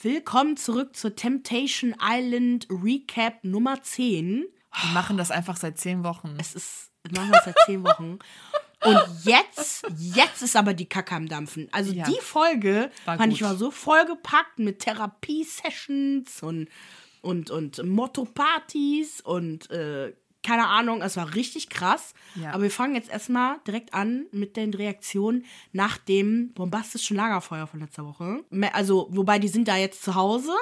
Willkommen 0.00 0.56
zurück 0.56 0.94
zur 0.94 1.16
Temptation 1.16 1.92
Island 2.00 2.68
Recap 2.70 3.42
Nummer 3.42 3.82
10. 3.82 4.44
Wir 4.44 4.92
machen 4.92 5.16
das 5.16 5.32
einfach 5.32 5.56
seit 5.56 5.76
zehn 5.76 6.04
Wochen. 6.04 6.36
Es 6.38 6.54
ist, 6.54 6.92
wir 7.02 7.20
machen 7.20 7.32
das 7.32 7.46
seit 7.46 7.56
10 7.66 7.82
Wochen. 7.84 8.18
Und 8.84 9.00
jetzt, 9.24 9.84
jetzt 9.98 10.40
ist 10.42 10.54
aber 10.54 10.72
die 10.72 10.88
Kacke 10.88 11.16
am 11.16 11.26
Dampfen. 11.26 11.66
Also 11.72 11.92
Ja. 11.92 12.04
die 12.04 12.20
Folge, 12.20 12.92
fand 13.04 13.32
ich 13.32 13.40
gut. 13.40 13.48
war 13.48 13.56
so 13.56 13.72
vollgepackt 13.72 14.60
mit 14.60 14.78
Therapie-Sessions 14.78 16.44
und, 16.44 16.68
und, 17.20 17.50
und 17.50 17.82
Motto-Partys 17.84 19.20
und 19.22 19.68
äh, 19.72 20.12
keine 20.48 20.66
Ahnung, 20.66 21.02
es 21.02 21.18
war 21.18 21.34
richtig 21.34 21.68
krass. 21.68 22.14
Ja. 22.34 22.52
Aber 22.52 22.62
wir 22.62 22.70
fangen 22.70 22.94
jetzt 22.94 23.10
erstmal 23.10 23.58
direkt 23.66 23.92
an 23.92 24.24
mit 24.32 24.56
den 24.56 24.72
Reaktionen 24.72 25.44
nach 25.72 25.98
dem 25.98 26.54
bombastischen 26.54 27.18
Lagerfeuer 27.18 27.66
von 27.66 27.80
letzter 27.80 28.06
Woche. 28.06 28.44
Also, 28.72 29.08
wobei 29.10 29.38
die 29.38 29.48
sind 29.48 29.68
da 29.68 29.76
jetzt 29.76 30.02
zu 30.02 30.14
Hause. 30.14 30.52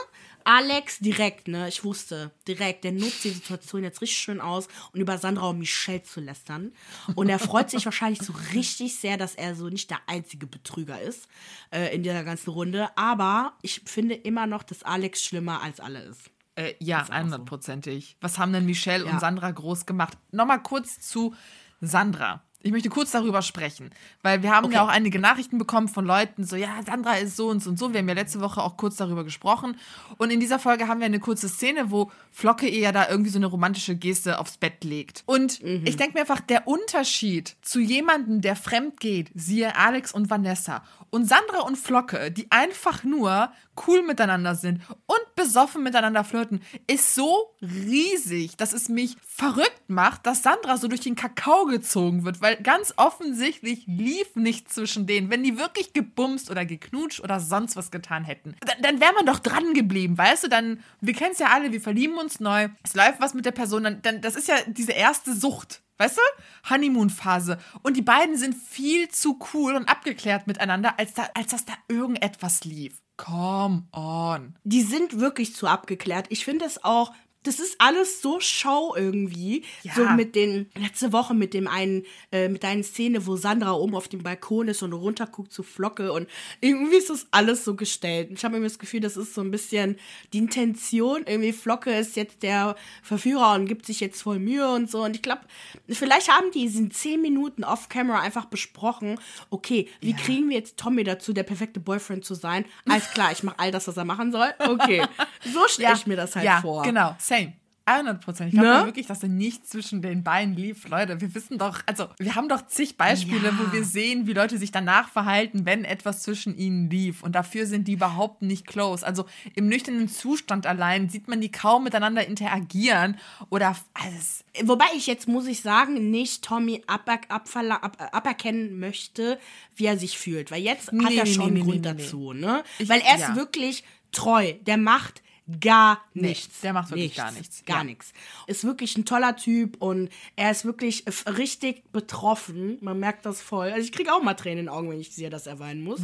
Alex 0.43 0.99
direkt, 0.99 1.47
ne? 1.47 1.69
Ich 1.69 1.85
wusste 1.85 2.33
direkt, 2.49 2.83
der 2.83 2.93
nutzt 2.93 3.23
die 3.23 3.31
Situation 3.31 3.85
jetzt 3.85 4.01
richtig 4.01 4.19
schön 4.19 4.41
aus, 4.41 4.67
um 4.93 5.01
über 5.01 5.19
Sandra 5.19 5.51
und 5.51 5.59
Michelle 5.61 6.03
zu 6.03 6.21
lästern. 6.21 6.73
Und 7.15 7.29
er 7.29 7.39
freut 7.39 7.71
sich 7.71 7.85
wahrscheinlich 7.85 8.23
so 8.23 8.33
richtig 8.55 8.97
sehr, 8.97 9.17
dass 9.17 9.37
er 9.37 9.55
so 9.55 9.69
nicht 9.69 9.91
der 9.91 10.01
einzige 10.09 10.49
Betrüger 10.49 11.01
ist 11.01 11.29
äh, 11.73 11.95
in 11.95 12.03
dieser 12.03 12.25
ganzen 12.25 12.51
Runde. 12.51 12.89
Aber 12.97 13.55
ich 13.63 13.83
finde 13.87 14.17
immer 14.17 14.49
noch, 14.49 14.65
dass 14.65 14.83
Alex 14.83 15.23
schlimmer 15.23 15.63
als 15.63 15.79
alle 15.79 16.03
ist. 16.03 16.31
Äh, 16.57 16.75
ja, 16.81 17.03
auch 17.03 17.07
so. 17.07 17.13
100%ig. 17.13 18.17
Was 18.21 18.39
haben 18.39 18.53
denn 18.53 18.67
Michelle 18.67 19.05
Ja. 19.07 19.13
und 19.13 19.21
Sandra 19.21 19.51
groß 19.51 19.87
gemacht? 19.87 20.19
Nochmal 20.33 20.63
kurz 20.63 21.01
zu 21.01 21.35
Sandra. 21.81 22.43
Ich 22.63 22.73
möchte 22.73 22.89
kurz 22.89 23.13
darüber 23.13 23.43
sprechen, 23.43 23.91
weil 24.23 24.43
wir 24.43 24.51
haben 24.51 24.73
ja 24.73 24.81
Okay. 24.83 24.89
auch 24.91 24.93
einige 24.93 25.21
Nachrichten 25.21 25.57
bekommen 25.57 25.87
von 25.87 26.05
Leuten, 26.05 26.43
so, 26.43 26.57
ja, 26.57 26.83
Sandra 26.85 27.13
ist 27.17 27.37
so 27.37 27.49
und 27.49 27.63
so 27.63 27.71
und 27.71 27.79
so. 27.79 27.93
Wir 27.93 28.01
haben 28.01 28.09
ja 28.09 28.15
letzte 28.15 28.41
Woche 28.41 28.61
auch 28.61 28.77
kurz 28.77 28.97
darüber 28.97 29.23
gesprochen. 29.23 29.77
Und 30.17 30.31
in 30.33 30.41
dieser 30.41 30.59
Folge 30.59 30.89
haben 30.89 30.99
wir 30.99 31.07
eine 31.07 31.21
kurze 31.21 31.49
Szene, 31.49 31.93
wo 31.93 32.11
Flocke 32.33 32.67
ihr 32.67 32.81
ja 32.81 32.93
da 32.93 33.09
irgendwie 33.09 33.31
so 33.31 33.39
eine 33.39 33.47
romantische 33.47 33.95
Geste 33.95 34.41
aufs 34.41 34.57
Bett 34.57 34.83
legt. 34.83 35.23
Und 35.27 35.61
ich 35.63 35.97
denke 35.97 36.15
mir 36.15 36.21
einfach, 36.23 36.41
der 36.41 36.67
Unterschied 36.67 37.57
zu 37.63 37.79
jemandem, 37.79 38.41
der 38.41 38.57
fremd 38.57 38.99
geht, 38.99 39.31
siehe 39.35 39.77
Alex 39.77 40.11
und 40.13 40.29
Vanessa, 40.29 40.83
und 41.11 41.27
Sandra 41.29 41.61
und 41.61 41.77
Flocke, 41.79 42.33
die 42.33 42.51
einfach 42.51 43.05
nur 43.05 43.53
cool 43.87 44.03
miteinander 44.03 44.55
sind 44.55 44.81
und 45.07 45.35
besoffen 45.35 45.83
miteinander 45.83 46.25
flirten, 46.25 46.63
ist 46.87 47.15
so 47.15 47.55
riesig, 47.61 48.57
dass 48.57 48.73
es 48.73 48.89
mich 48.89 49.17
verrückt 49.27 49.89
macht, 49.89 50.27
dass 50.27 50.43
Sandra 50.43 50.77
so 50.77 50.89
durch 50.89 51.01
den 51.01 51.17
Kakao 51.17 51.67
gezogen 51.67 52.25
wird, 52.25 52.41
weil 52.41 52.57
ganz 52.57 52.95
offensichtlich 52.97 53.85
lief 53.87 54.35
nichts 54.35 54.75
zwischen 54.75 55.07
denen. 55.07 55.31
Wenn 55.31 55.43
die 55.43 55.59
wirklich 55.59 55.93
gebumst 55.93 56.51
oder 56.51 56.65
geknutscht 56.65 57.21
oder 57.21 57.41
sonst 57.41 57.77
was 57.77 57.91
getan 57.91 58.25
hätten, 58.25 58.57
dann, 58.61 58.83
dann 58.83 59.01
wäre 59.01 59.15
man 59.15 59.27
doch 59.27 59.39
dran 59.39 59.75
geblieben, 59.75 60.17
weißt 60.19 60.45
du? 60.45 60.49
Dann, 60.49 60.81
wir 61.01 61.15
kennen 61.15 61.33
es 61.33 61.39
ja 61.39 61.49
alle, 61.49 61.73
wir 61.73 61.81
verlieben 61.81 62.19
uns 62.19 62.41
neu, 62.41 62.69
es 62.83 62.95
läuft 62.95 63.21
was 63.21 63.35
mit 63.35 63.45
der 63.45 63.53
Person, 63.53 63.85
dann, 63.85 64.03
dann 64.03 64.21
das 64.21 64.37
ist 64.37 64.49
ja 64.49 64.57
diese 64.67 64.93
erste 64.93 65.35
Sucht. 65.35 65.83
Weißt 65.99 66.19
du? 66.19 66.71
Honeymoon-Phase. 66.71 67.59
Und 67.83 67.97
die 67.97 68.03
beiden 68.03 68.37
sind 68.37 68.55
viel 68.55 69.09
zu 69.09 69.39
cool 69.55 69.75
und 69.75 69.89
abgeklärt 69.89 70.47
miteinander, 70.47 70.99
als, 70.99 71.15
da, 71.15 71.29
als 71.35 71.53
dass 71.53 71.65
da 71.65 71.73
irgendetwas 71.89 72.65
lief. 72.65 73.01
Come 73.17 73.85
on. 73.93 74.55
die 74.65 74.83
sind 74.83 75.21
wirklich 75.21 75.55
zu 75.55 75.67
abgeklärt. 75.67 76.27
Ich 76.29 76.45
finde 76.45 76.65
es 76.67 76.85
auch, 76.85 77.13
das 77.47 77.61
ist 77.61 77.77
alles 77.79 78.23
so 78.23 78.41
Show 78.41 78.95
irgendwie. 78.97 79.65
Ja. 79.83 79.95
So 79.95 80.09
mit 80.11 80.35
den, 80.35 80.71
letzte 80.75 81.13
Woche 81.13 81.35
mit 81.35 81.55
dem 81.55 81.69
einen, 81.69 82.05
äh, 82.33 82.49
mit 82.49 82.65
einer 82.65 82.83
Szene, 82.83 83.27
wo 83.27 83.37
Sandra 83.37 83.73
oben 83.73 83.95
auf 83.95 84.09
dem 84.09 84.23
Balkon 84.23 84.69
ist 84.69 84.83
und 84.83 84.93
runterguckt 84.93 85.53
zu 85.53 85.63
Flocke 85.63 86.13
und 86.13 86.29
irgendwie 86.61 86.97
ist 86.97 87.11
das 87.11 87.27
alles 87.31 87.65
so 87.65 87.77
gestellt. 87.77 88.31
Ich 88.33 88.45
habe 88.45 88.57
immer 88.57 88.67
das 88.67 88.79
Gefühl, 88.79 89.01
das 89.01 89.17
ist 89.17 89.35
so 89.35 89.41
ein 89.41 89.51
bisschen 89.51 89.97
die 90.33 90.39
Intention. 90.39 91.25
Irgendwie 91.27 91.53
Flocke 91.53 91.91
ist 91.91 92.17
jetzt 92.17 92.43
der 92.43 92.77
Verführer 93.03 93.55
und 93.55 93.67
gibt 93.67 93.87
sich 93.87 94.01
jetzt 94.01 94.23
voll 94.23 94.39
Mühe 94.39 94.69
und 94.69 94.91
so. 94.91 95.05
Und 95.05 95.15
ich 95.15 95.23
glaube, 95.23 95.43
vielleicht 95.89 96.31
haben 96.31 96.51
die 96.53 96.65
in 96.65 96.91
zehn 96.91 97.23
Minuten 97.23 97.65
off-camera 97.65 98.21
einfach 98.21 98.47
besprochen, 98.47 99.19
okay, 99.51 99.89
wie 100.01 100.15
kriegen 100.15 100.49
wir 100.49 100.57
jetzt 100.57 100.77
Tommy 100.77 101.05
dazu, 101.05 101.33
der 101.33 101.45
perfekte 101.45 101.81
Boyfriend 101.81 102.25
zu 102.25 102.35
sein? 102.35 102.65
Alles 102.89 103.11
klar, 103.11 103.33
ich 103.33 103.43
mache 103.43 103.59
all 103.59 103.71
das, 103.71 103.87
was 103.87 103.97
er 103.97 104.05
machen 104.05 104.33
soll. 104.33 104.49
Okay, 104.59 105.03
so 105.53 105.67
stelle 105.69 105.95
ich 105.95 106.07
mir 106.07 106.17
das 106.17 106.35
halt 106.35 106.45
ja, 106.45 106.61
vor. 106.61 106.83
Genau, 106.83 107.15
same. 107.39 107.53
100 107.89 108.21
Prozent. 108.21 108.49
Ich 108.53 108.59
glaube 108.59 108.81
Ne? 108.81 108.87
wirklich, 108.87 109.07
dass 109.07 109.21
da 109.21 109.29
nichts 109.29 109.69
zwischen 109.69 110.03
den 110.03 110.25
Beinen 110.25 110.57
lief. 110.57 110.89
Leute, 110.89 111.21
wir 111.21 111.33
wissen 111.37 111.57
doch, 111.57 111.79
also 111.87 112.09
wir 112.19 112.35
haben 112.35 112.49
doch 112.49 112.67
zig 112.67 112.97
Beispiele, 112.97 113.47
Ja. 113.51 113.55
wo 113.61 113.73
wir 113.73 113.85
sehen, 113.85 114.27
wie 114.27 114.33
Leute 114.33 114.59
sich 114.59 114.73
danach 114.73 115.09
verhalten, 115.09 115.67
wenn 115.67 115.85
etwas 115.85 116.23
zwischen 116.23 116.59
ihnen 116.59 116.91
lief. 116.91 117.23
Und 117.23 117.37
dafür 117.37 117.65
sind 117.65 117.87
die 117.87 117.93
überhaupt 117.93 118.43
nicht 118.43 118.67
close. 118.67 119.07
Also 119.07 119.27
im 119.55 119.69
nüchternen 119.69 120.09
Zustand 120.09 120.67
allein 120.67 121.09
sieht 121.11 121.29
man 121.29 121.41
die 121.41 121.53
kaum 121.53 121.85
miteinander 121.85 122.27
interagieren 122.27 123.19
oder 123.51 123.77
alles. 123.95 124.45
Wobei 124.65 124.87
ich 124.97 125.07
jetzt, 125.07 125.29
muss 125.29 125.47
ich 125.47 125.61
sagen, 125.61 126.11
nicht 126.11 126.43
Tommy 126.45 126.83
aber, 126.89 127.21
abverla- 127.29 127.83
ab, 127.83 128.09
aberkennen 128.11 128.81
möchte, 128.81 129.39
wie 129.77 129.85
er 129.87 129.97
sich 129.97 130.19
fühlt. 130.19 130.51
Weil 130.51 130.63
jetzt 130.65 130.89
hat 130.89 130.93
Nee, 130.95 131.19
er 131.19 131.25
nee, 131.25 131.33
schon 131.33 131.53
nee, 131.55 131.61
Grund 131.61 131.87
dazu, 131.87 132.33
ne? 132.33 132.65
Ich- 132.81 132.89
Weil 132.89 133.01
er 133.03 133.15
ist 133.15 133.29
ja. 133.29 133.37
wirklich 133.37 133.85
treu. 134.11 134.55
Der 134.67 134.77
macht 134.77 135.23
gar 135.61 136.01
nichts. 136.15 136.61
der 136.61 136.73
macht 136.73 136.91
wirklich 136.91 137.15
gar 137.15 137.31
nichts. 137.33 137.65
Gar 137.65 137.79
Ja. 137.79 137.85
nichts. 137.85 138.13
Ist 138.47 138.65
wirklich 138.65 138.97
ein 138.97 139.05
toller 139.05 139.37
Typ 139.37 139.81
und 139.81 140.11
er 140.35 140.51
ist 140.51 140.65
wirklich 140.65 141.05
richtig 141.39 141.91
betroffen. 141.93 142.79
Man 142.81 142.99
merkt 142.99 143.27
das 143.27 143.41
voll. 143.41 143.69
Also 143.71 143.81
ich 143.85 143.93
kriege 143.93 144.13
auch 144.13 144.23
mal 144.23 144.35
Tränen 144.35 144.59
in 144.59 144.65
den 144.67 144.69
Augen, 144.75 144.91
wenn 144.91 145.01
ich 145.01 145.15
sehe, 145.15 145.31
dass 145.31 145.47
er 145.47 145.59
weinen 145.59 145.83
muss. 145.85 146.01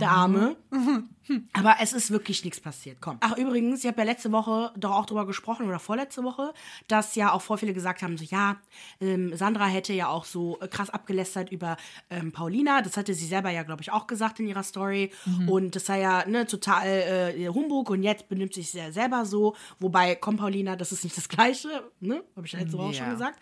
Der 0.00 0.10
Arme. 0.10 0.56
Aber 1.52 1.76
es 1.80 1.92
ist 1.92 2.10
wirklich 2.10 2.44
nichts 2.44 2.60
passiert. 2.60 2.98
Komm. 3.00 3.18
Ach, 3.20 3.36
übrigens, 3.36 3.80
ich 3.80 3.86
habe 3.86 3.98
ja 3.98 4.04
letzte 4.04 4.32
Woche 4.32 4.72
doch 4.76 4.92
auch 4.92 5.06
drüber 5.06 5.26
gesprochen 5.26 5.66
oder 5.66 5.78
vorletzte 5.78 6.24
Woche, 6.24 6.52
dass 6.88 7.14
ja 7.14 7.32
auch 7.32 7.42
voll 7.42 7.58
viele 7.58 7.74
gesagt 7.74 8.02
haben, 8.02 8.16
so 8.16 8.24
ja, 8.24 8.56
ähm, 9.00 9.36
Sandra 9.36 9.66
hätte 9.66 9.92
ja 9.92 10.08
auch 10.08 10.24
so 10.24 10.58
äh, 10.60 10.68
krass 10.68 10.90
abgelästert 10.90 11.50
über 11.50 11.76
ähm, 12.10 12.32
Paulina. 12.32 12.82
Das 12.82 12.96
hatte 12.96 13.14
sie 13.14 13.26
selber 13.26 13.50
ja, 13.50 13.62
glaube 13.62 13.82
ich, 13.82 13.92
auch 13.92 14.06
gesagt 14.06 14.40
in 14.40 14.48
ihrer 14.48 14.62
Story. 14.62 15.10
Und 15.46 15.76
das 15.76 15.86
sei 15.86 16.00
ja 16.00 16.26
ne, 16.26 16.46
total 16.46 16.86
äh, 16.86 17.48
Humbug 17.48 17.90
und 17.90 18.02
jetzt 18.02 18.28
benimmt 18.28 18.54
sich 18.54 18.70
sie 18.70 18.78
ja 18.78 18.92
selber 18.92 19.24
so. 19.24 19.54
Wobei, 19.78 20.14
komm, 20.14 20.36
Paulina, 20.36 20.76
das 20.76 20.92
ist 20.92 21.04
nicht 21.04 21.16
das 21.16 21.28
Gleiche, 21.28 21.68
ne? 22.00 22.22
Habe 22.36 22.46
ich 22.46 22.52
ja 22.52 22.60
letzte 22.60 22.78
Woche 22.78 22.88
auch 22.88 22.94
schon 22.94 23.10
gesagt. 23.10 23.38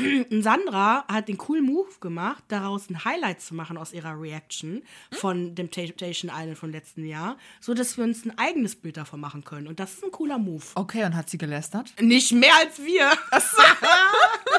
Sandra 0.40 1.04
hat 1.08 1.28
den 1.28 1.38
coolen 1.38 1.64
Move 1.64 1.88
gemacht, 2.00 2.44
daraus 2.48 2.88
ein 2.90 3.04
Highlight 3.04 3.40
zu 3.40 3.54
machen 3.54 3.76
aus 3.76 3.92
ihrer 3.92 4.20
Reaction 4.20 4.82
von 5.12 5.54
dem 5.54 5.70
Temptation 5.70 6.30
Island 6.34 6.58
von 6.58 6.72
letzten 6.72 7.06
Jahr, 7.06 7.36
so 7.60 7.74
dass 7.74 7.96
wir 7.96 8.04
uns 8.04 8.24
ein 8.24 8.36
eigenes 8.38 8.76
Bild 8.76 8.96
davon 8.96 9.20
machen 9.20 9.44
können. 9.44 9.66
Und 9.66 9.80
das 9.80 9.94
ist 9.94 10.04
ein 10.04 10.10
cooler 10.10 10.38
Move. 10.38 10.64
Okay, 10.74 11.04
und 11.04 11.16
hat 11.16 11.30
sie 11.30 11.38
gelästert? 11.38 11.94
Nicht 12.00 12.32
mehr 12.32 12.52
als 12.60 12.78
wir. 12.82 13.10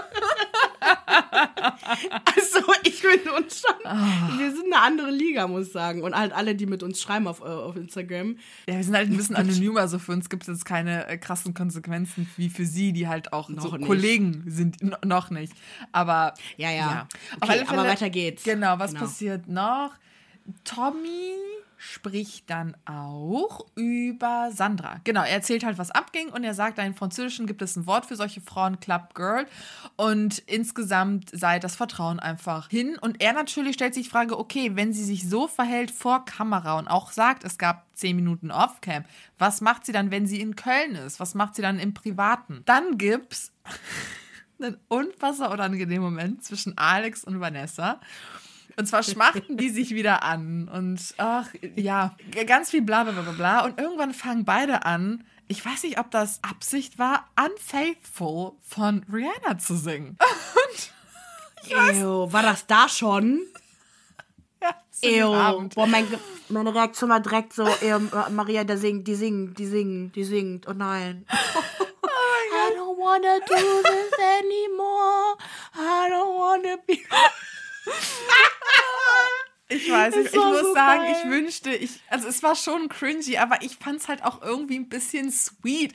also, 2.35 2.59
ich 2.83 2.95
finde 3.01 3.33
uns 3.33 3.61
schon. 3.61 4.39
Wir 4.39 4.51
sind 4.51 4.73
eine 4.73 4.81
andere 4.81 5.11
Liga, 5.11 5.47
muss 5.47 5.67
ich 5.67 5.73
sagen. 5.73 6.03
Und 6.03 6.15
halt 6.15 6.33
alle, 6.33 6.55
die 6.55 6.65
mit 6.65 6.83
uns 6.83 7.01
schreiben 7.01 7.27
auf, 7.27 7.41
äh, 7.41 7.43
auf 7.45 7.75
Instagram. 7.75 8.37
Ja, 8.67 8.75
wir 8.75 8.83
sind 8.83 8.95
halt 8.95 9.09
ein 9.09 9.17
bisschen 9.17 9.35
anonymer, 9.35 9.81
also 9.81 9.99
für 9.99 10.11
uns 10.13 10.29
gibt 10.29 10.43
es 10.43 10.47
jetzt 10.49 10.65
keine 10.65 11.07
äh, 11.07 11.17
krassen 11.17 11.53
Konsequenzen 11.53 12.29
wie 12.37 12.49
für 12.49 12.65
sie, 12.65 12.93
die 12.93 13.07
halt 13.07 13.33
auch 13.33 13.49
Noch 13.49 13.63
so 13.63 13.75
nicht. 13.75 13.87
Kollegen 13.87 14.43
sind. 14.47 14.77
Noch 15.05 15.29
nicht. 15.29 15.53
Aber 15.91 16.33
Ja, 16.57 16.71
ja. 16.71 17.07
Auf 17.39 17.49
Okay, 17.49 17.63
aber 17.67 17.83
weiter 17.83 18.09
geht's. 18.09 18.43
Genau, 18.43 18.79
was 18.79 18.91
Genau. 18.91 19.01
passiert 19.05 19.47
noch? 19.47 19.91
Tommy 20.63 21.35
spricht 21.81 22.47
dann 22.51 22.77
auch 22.85 23.65
über 23.73 24.51
Sandra. 24.53 25.01
Genau, 25.03 25.21
er 25.21 25.31
erzählt 25.31 25.65
halt, 25.65 25.79
was 25.79 25.89
abging 25.89 26.29
und 26.29 26.43
er 26.43 26.53
sagt, 26.53 26.77
im 26.77 26.93
Französischen 26.93 27.47
gibt 27.47 27.63
es 27.63 27.75
ein 27.75 27.87
Wort 27.87 28.05
für 28.05 28.15
solche 28.15 28.39
Frauen, 28.39 28.79
Club 28.79 29.15
Girl. 29.15 29.47
Und 29.95 30.37
insgesamt 30.45 31.31
sei 31.33 31.57
das 31.57 31.75
Vertrauen 31.75 32.19
einfach 32.19 32.69
hin. 32.69 32.99
Und 33.01 33.19
er 33.19 33.33
natürlich 33.33 33.73
stellt 33.73 33.95
sich 33.95 34.03
die 34.03 34.09
Frage, 34.11 34.37
okay, 34.37 34.75
wenn 34.75 34.93
sie 34.93 35.03
sich 35.03 35.27
so 35.27 35.47
verhält 35.47 35.89
vor 35.89 36.23
Kamera 36.23 36.77
und 36.77 36.87
auch 36.87 37.11
sagt, 37.11 37.43
es 37.43 37.57
gab 37.57 37.87
zehn 37.95 38.15
Minuten 38.15 38.51
Offcam, 38.51 39.03
was 39.39 39.59
macht 39.61 39.87
sie 39.87 39.91
dann, 39.91 40.11
wenn 40.11 40.27
sie 40.27 40.39
in 40.39 40.55
Köln 40.55 40.93
ist? 40.93 41.19
Was 41.19 41.33
macht 41.33 41.55
sie 41.55 41.63
dann 41.63 41.79
im 41.79 41.95
Privaten? 41.95 42.61
Dann 42.65 42.99
gibt's 42.99 43.51
einen 44.61 44.77
unfassbar 44.87 45.49
unangenehmen 45.49 46.03
Moment 46.03 46.43
zwischen 46.43 46.77
Alex 46.77 47.23
und 47.23 47.39
Vanessa. 47.39 47.99
Und 48.77 48.87
zwar 48.87 49.03
schmachten 49.03 49.57
die 49.57 49.69
sich 49.69 49.91
wieder 49.91 50.23
an. 50.23 50.67
Und 50.67 51.13
ach, 51.17 51.49
ja, 51.75 52.15
ganz 52.45 52.69
viel 52.69 52.81
bla 52.81 53.03
bla 53.03 53.13
bla 53.13 53.21
bla, 53.23 53.31
bla. 53.31 53.65
Und 53.65 53.79
irgendwann 53.79 54.13
fangen 54.13 54.45
beide 54.45 54.85
an, 54.85 55.23
ich 55.47 55.65
weiß 55.65 55.83
nicht, 55.83 55.99
ob 55.99 56.09
das 56.11 56.39
Absicht 56.43 56.97
war, 56.97 57.27
Unfaithful 57.37 58.53
von 58.61 59.05
Rihanna 59.11 59.57
zu 59.57 59.75
singen. 59.75 60.17
Ew, 61.69 62.31
war 62.31 62.41
das 62.41 62.65
da 62.67 62.87
schon? 62.87 63.41
Ja, 64.61 64.75
Ew. 65.01 65.33
Abend. 65.33 65.75
Boah, 65.75 65.87
mein, 65.87 66.07
meine 66.49 66.73
Reaktion 66.73 67.09
war 67.09 67.19
direkt 67.19 67.53
so, 67.53 67.65
ew, 67.65 67.99
Maria, 68.29 68.63
der 68.63 68.77
singt, 68.77 69.07
die 69.07 69.15
singt, 69.15 69.59
die 69.59 69.65
singt, 69.65 70.15
die 70.15 70.23
singt. 70.23 70.67
Oh 70.67 70.73
nein. 70.73 71.25
I 72.53 72.73
don't 72.75 72.97
wanna 72.97 73.39
do 73.39 73.55
this 73.83 74.13
anymore. 74.39 75.37
I 75.75 76.09
don't 76.09 76.35
wanna 76.35 76.77
be. 76.85 76.99
Ich 79.73 79.89
weiß, 79.89 80.15
ich, 80.17 80.25
ich 80.25 80.35
muss 80.35 80.59
so 80.59 80.73
sagen, 80.73 81.03
geil. 81.03 81.15
ich 81.17 81.31
wünschte, 81.31 81.73
ich, 81.73 82.01
also 82.09 82.27
es 82.27 82.43
war 82.43 82.55
schon 82.55 82.89
cringy, 82.89 83.37
aber 83.37 83.61
ich 83.61 83.77
fand 83.77 84.01
es 84.01 84.09
halt 84.09 84.23
auch 84.23 84.41
irgendwie 84.41 84.75
ein 84.75 84.89
bisschen 84.89 85.31
sweet. 85.31 85.93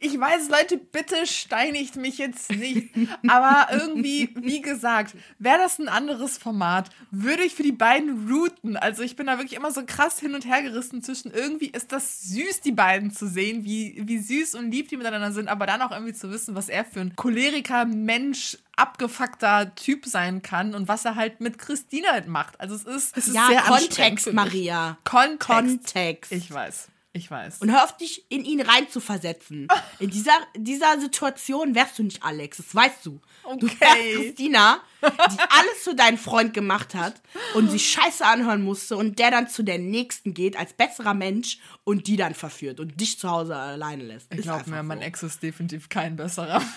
Ich 0.00 0.18
weiß, 0.18 0.48
Leute, 0.48 0.78
bitte 0.78 1.26
steinigt 1.26 1.96
mich 1.96 2.16
jetzt 2.16 2.50
nicht. 2.50 2.88
Aber 3.28 3.68
irgendwie, 3.70 4.30
wie 4.36 4.62
gesagt, 4.62 5.14
wäre 5.38 5.58
das 5.58 5.78
ein 5.78 5.88
anderes 5.88 6.38
Format, 6.38 6.88
würde 7.10 7.42
ich 7.42 7.54
für 7.54 7.62
die 7.62 7.72
beiden 7.72 8.30
routen. 8.30 8.76
Also 8.76 9.02
ich 9.02 9.16
bin 9.16 9.26
da 9.26 9.36
wirklich 9.36 9.58
immer 9.58 9.72
so 9.72 9.84
krass 9.84 10.18
hin 10.18 10.34
und 10.34 10.46
her 10.46 10.62
gerissen 10.62 11.02
zwischen 11.02 11.30
irgendwie 11.30 11.68
ist 11.68 11.92
das 11.92 12.22
süß, 12.22 12.62
die 12.62 12.72
beiden 12.72 13.10
zu 13.10 13.26
sehen, 13.26 13.64
wie, 13.64 14.00
wie 14.06 14.18
süß 14.18 14.54
und 14.54 14.70
lieb 14.70 14.88
die 14.88 14.96
miteinander 14.96 15.32
sind, 15.32 15.48
aber 15.48 15.66
dann 15.66 15.82
auch 15.82 15.90
irgendwie 15.90 16.14
zu 16.14 16.30
wissen, 16.30 16.54
was 16.54 16.68
er 16.68 16.84
für 16.84 17.00
ein 17.00 17.14
Choleriker, 17.16 17.84
Mensch, 17.84 18.56
abgefuckter 18.78 19.74
Typ 19.74 20.06
sein 20.06 20.42
kann 20.42 20.74
und 20.74 20.88
was 20.88 21.04
er 21.04 21.14
halt 21.16 21.40
mit 21.40 21.58
Christina 21.58 22.10
halt 22.12 22.28
macht. 22.28 22.60
Also 22.60 22.74
es 22.74 22.84
ist, 22.84 23.16
es 23.16 23.28
ist 23.28 23.34
Ja, 23.34 23.46
sehr 23.48 23.62
Kontext. 23.62 24.32
Maria. 24.32 24.98
Kontext. 25.04 25.46
Kontext. 25.48 26.32
Ich 26.32 26.50
weiß. 26.52 26.88
Ich 27.14 27.30
weiß. 27.30 27.58
Und 27.60 27.72
hör 27.72 27.82
auf, 27.84 27.96
dich 27.96 28.30
in 28.30 28.44
ihn 28.44 28.60
reinzuversetzen. 28.60 29.66
In 29.98 30.10
dieser, 30.10 30.32
dieser 30.56 31.00
Situation 31.00 31.74
wärst 31.74 31.98
du 31.98 32.04
nicht 32.04 32.22
Alex, 32.22 32.58
das 32.58 32.74
weißt 32.74 33.04
du. 33.06 33.20
Du 33.58 33.66
Okay. 33.66 33.76
wärst 33.80 34.14
Christina, 34.26 34.80
die 35.02 35.06
alles 35.48 35.78
für 35.82 35.94
deinen 35.94 36.18
Freund 36.18 36.52
gemacht 36.52 36.94
hat 36.94 37.20
und 37.54 37.70
sich 37.70 37.90
scheiße 37.90 38.24
anhören 38.24 38.62
musste 38.62 38.96
und 38.96 39.18
der 39.18 39.30
dann 39.30 39.48
zu 39.48 39.62
der 39.62 39.78
Nächsten 39.78 40.34
geht 40.34 40.56
als 40.56 40.74
besserer 40.74 41.14
Mensch 41.14 41.58
und 41.82 42.06
die 42.08 42.16
dann 42.16 42.34
verführt 42.34 42.78
und 42.78 43.00
dich 43.00 43.18
zu 43.18 43.28
Hause 43.30 43.56
alleine 43.56 44.04
lässt. 44.04 44.32
ich 44.32 44.42
glaube 44.42 44.68
mir, 44.70 44.76
so. 44.76 44.82
mein 44.82 45.00
Ex 45.00 45.22
ist 45.22 45.42
definitiv 45.42 45.88
kein 45.88 46.14
besserer. 46.16 46.62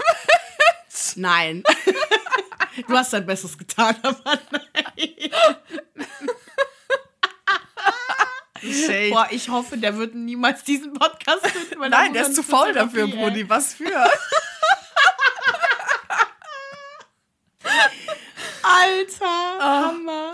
Nein. 1.15 1.63
du 2.87 2.97
hast 2.97 3.13
dein 3.13 3.25
Bestes 3.25 3.57
getan, 3.57 3.95
aber 4.03 4.39
nein. 4.51 5.31
Shade. 8.63 9.09
Boah, 9.09 9.27
ich 9.31 9.49
hoffe, 9.49 9.77
der 9.77 9.97
wird 9.97 10.13
niemals 10.13 10.63
diesen 10.63 10.93
Podcast 10.93 11.47
finden. 11.47 11.89
Nein, 11.89 12.13
der 12.13 12.27
ist 12.27 12.35
zu 12.35 12.43
faul 12.43 12.73
dafür, 12.73 13.05
ey. 13.05 13.11
Brudi. 13.11 13.49
Was 13.49 13.73
für? 13.73 13.87
Alter, 18.63 19.25
Ah. 19.59 19.85
Hammer. 19.87 20.33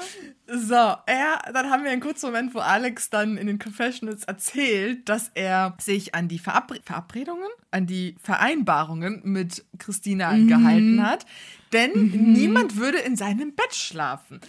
So, 0.49 0.75
er, 0.75 1.41
dann 1.51 1.69
haben 1.69 1.83
wir 1.83 1.91
einen 1.91 1.99
kurzen 1.99 2.27
Moment, 2.27 2.55
wo 2.55 2.59
Alex 2.59 3.09
dann 3.09 3.35
in 3.38 3.47
den 3.47 3.59
Confessionals 3.59 4.23
erzählt, 4.23 5.09
dass 5.09 5.29
er 5.33 5.75
sich 5.79 6.15
an 6.15 6.29
die 6.29 6.39
Verabre 6.39 6.79
Verabredungen, 6.83 7.49
an 7.71 7.85
die 7.85 8.15
Vereinbarungen 8.21 9.21
mit 9.25 9.65
Christina 9.77 10.38
gehalten 10.38 11.05
hat. 11.05 11.25
Denn 11.73 12.33
niemand 12.33 12.77
würde 12.77 12.99
in 12.99 13.15
seinem 13.15 13.53
Bett 13.53 13.75
schlafen. 13.75 14.39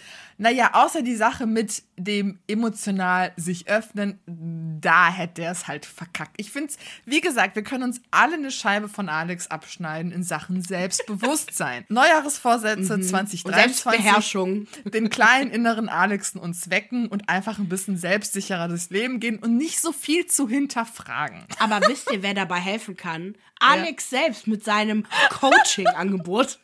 Naja, 0.41 0.69
außer 0.71 1.01
die 1.01 1.17
Sache 1.17 1.45
mit 1.45 1.83
dem 1.97 2.39
emotional 2.47 3.33
sich 3.35 3.67
öffnen, 3.67 4.19
da 4.25 5.11
hätte 5.11 5.41
er 5.41 5.51
es 5.51 5.67
halt 5.67 5.85
verkackt. 5.85 6.35
Ich 6.37 6.49
finde 6.49 6.69
es, 6.69 6.77
wie 7.03 7.19
gesagt, 7.19 7.57
wir 7.57 7.63
können 7.63 7.83
uns 7.83 7.99
alle 8.09 8.35
eine 8.35 8.49
Scheibe 8.49 8.87
von 8.87 9.09
Alex 9.09 9.47
abschneiden 9.47 10.13
in 10.13 10.23
Sachen 10.23 10.61
Selbstbewusstsein. 10.61 11.83
Neujahresvorsätze 11.89 12.93
Und 12.93 13.03
2023 13.03 13.43
Selbstbeherrschung. 13.43 14.67
den 14.85 15.09
kleinen 15.09 15.51
inneren 15.51 15.89
Alexen 15.89 16.39
uns 16.39 16.69
wecken 16.69 17.07
und 17.07 17.27
einfach 17.27 17.59
ein 17.59 17.67
bisschen 17.67 17.97
selbstsicherer 17.97 18.69
durchs 18.69 18.91
Leben 18.91 19.19
gehen 19.19 19.39
und 19.39 19.57
nicht 19.57 19.81
so 19.81 19.91
viel 19.91 20.25
zu 20.25 20.47
hinterfragen. 20.47 21.43
Aber 21.59 21.85
wisst 21.89 22.09
ihr, 22.13 22.23
wer 22.23 22.33
dabei 22.33 22.59
helfen 22.59 22.95
kann? 22.95 23.35
Alex 23.59 24.09
selbst 24.09 24.47
mit 24.47 24.63
seinem 24.63 25.05
Coaching-Angebot. 25.29 26.59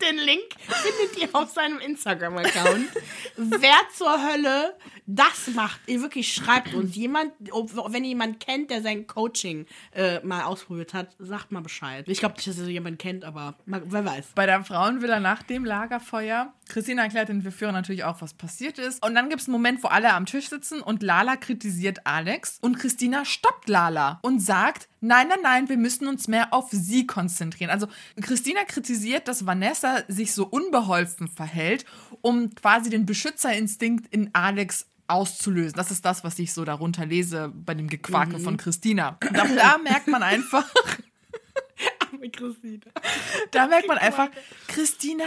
Den 0.00 0.18
Link 0.18 0.54
findet 0.58 1.16
ihr 1.18 1.28
auf 1.32 1.50
seinem 1.50 1.78
Instagram-Account. 1.78 2.88
Wer 3.36 3.76
zur 3.96 4.12
Hölle 4.22 4.76
das 5.06 5.48
macht, 5.54 5.80
ihr 5.86 6.00
wirklich 6.00 6.32
schreibt 6.32 6.72
uns. 6.72 6.96
Jemand, 6.96 7.32
wenn 7.38 8.04
ihr 8.04 8.08
jemanden 8.08 8.38
kennt, 8.38 8.70
der 8.70 8.80
sein 8.80 9.06
Coaching 9.06 9.66
äh, 9.92 10.20
mal 10.20 10.44
ausprobiert 10.44 10.94
hat, 10.94 11.14
sagt 11.18 11.52
mal 11.52 11.60
Bescheid. 11.60 12.08
Ich 12.08 12.20
glaube 12.20 12.36
nicht, 12.36 12.46
dass 12.46 12.56
ihr 12.56 12.64
so 12.64 12.70
jemanden 12.70 12.98
kennt, 12.98 13.24
aber 13.24 13.54
mal, 13.66 13.82
wer 13.84 14.04
weiß. 14.04 14.28
Bei 14.34 14.46
der 14.46 14.64
Frauenvilla 14.64 15.20
nach 15.20 15.42
dem 15.42 15.64
Lagerfeuer. 15.64 16.54
Christina 16.68 17.02
erklärt 17.02 17.28
den 17.28 17.42
Verführern 17.42 17.74
natürlich 17.74 18.04
auch, 18.04 18.22
was 18.22 18.32
passiert 18.32 18.78
ist. 18.78 19.04
Und 19.04 19.14
dann 19.14 19.28
gibt 19.28 19.42
es 19.42 19.48
einen 19.48 19.52
Moment, 19.52 19.82
wo 19.82 19.88
alle 19.88 20.12
am 20.14 20.24
Tisch 20.24 20.48
sitzen 20.48 20.80
und 20.80 21.02
Lala 21.02 21.36
kritisiert 21.36 22.06
Alex. 22.06 22.58
Und 22.62 22.78
Christina 22.78 23.26
stoppt 23.26 23.68
Lala 23.68 24.20
und 24.22 24.40
sagt, 24.40 24.88
nein, 25.02 25.28
nein, 25.28 25.40
nein, 25.42 25.68
wir 25.68 25.76
müssen 25.76 26.08
uns 26.08 26.28
mehr 26.28 26.54
auf 26.54 26.68
sie 26.70 27.06
konzentrieren. 27.06 27.70
Also 27.70 27.88
Christina 28.20 28.64
kritisiert, 28.64 29.28
dass 29.28 29.44
Vanessa 29.44 30.04
sich 30.08 30.32
so 30.32 30.46
unbeholfen 30.46 31.28
verhält, 31.28 31.84
um 32.22 32.54
quasi 32.54 32.88
den 32.88 33.04
Beschützerinstinkt 33.04 34.06
in 34.12 34.30
Alex 34.32 34.86
auszulösen. 35.06 35.76
Das 35.76 35.90
ist 35.90 36.04
das, 36.04 36.24
was 36.24 36.38
ich 36.38 36.52
so 36.52 36.64
darunter 36.64 37.06
lese 37.06 37.52
bei 37.54 37.74
dem 37.74 37.88
Gequake 37.88 38.38
von 38.38 38.56
Christina. 38.56 39.18
Und 39.28 39.38
ab 39.38 39.48
da 39.54 39.78
merkt 39.78 40.08
man 40.08 40.22
einfach, 40.22 40.64
Christine. 42.32 42.80
da 43.50 43.66
merkt 43.66 43.88
man 43.88 43.98
einfach, 43.98 44.28
Christina 44.68 45.24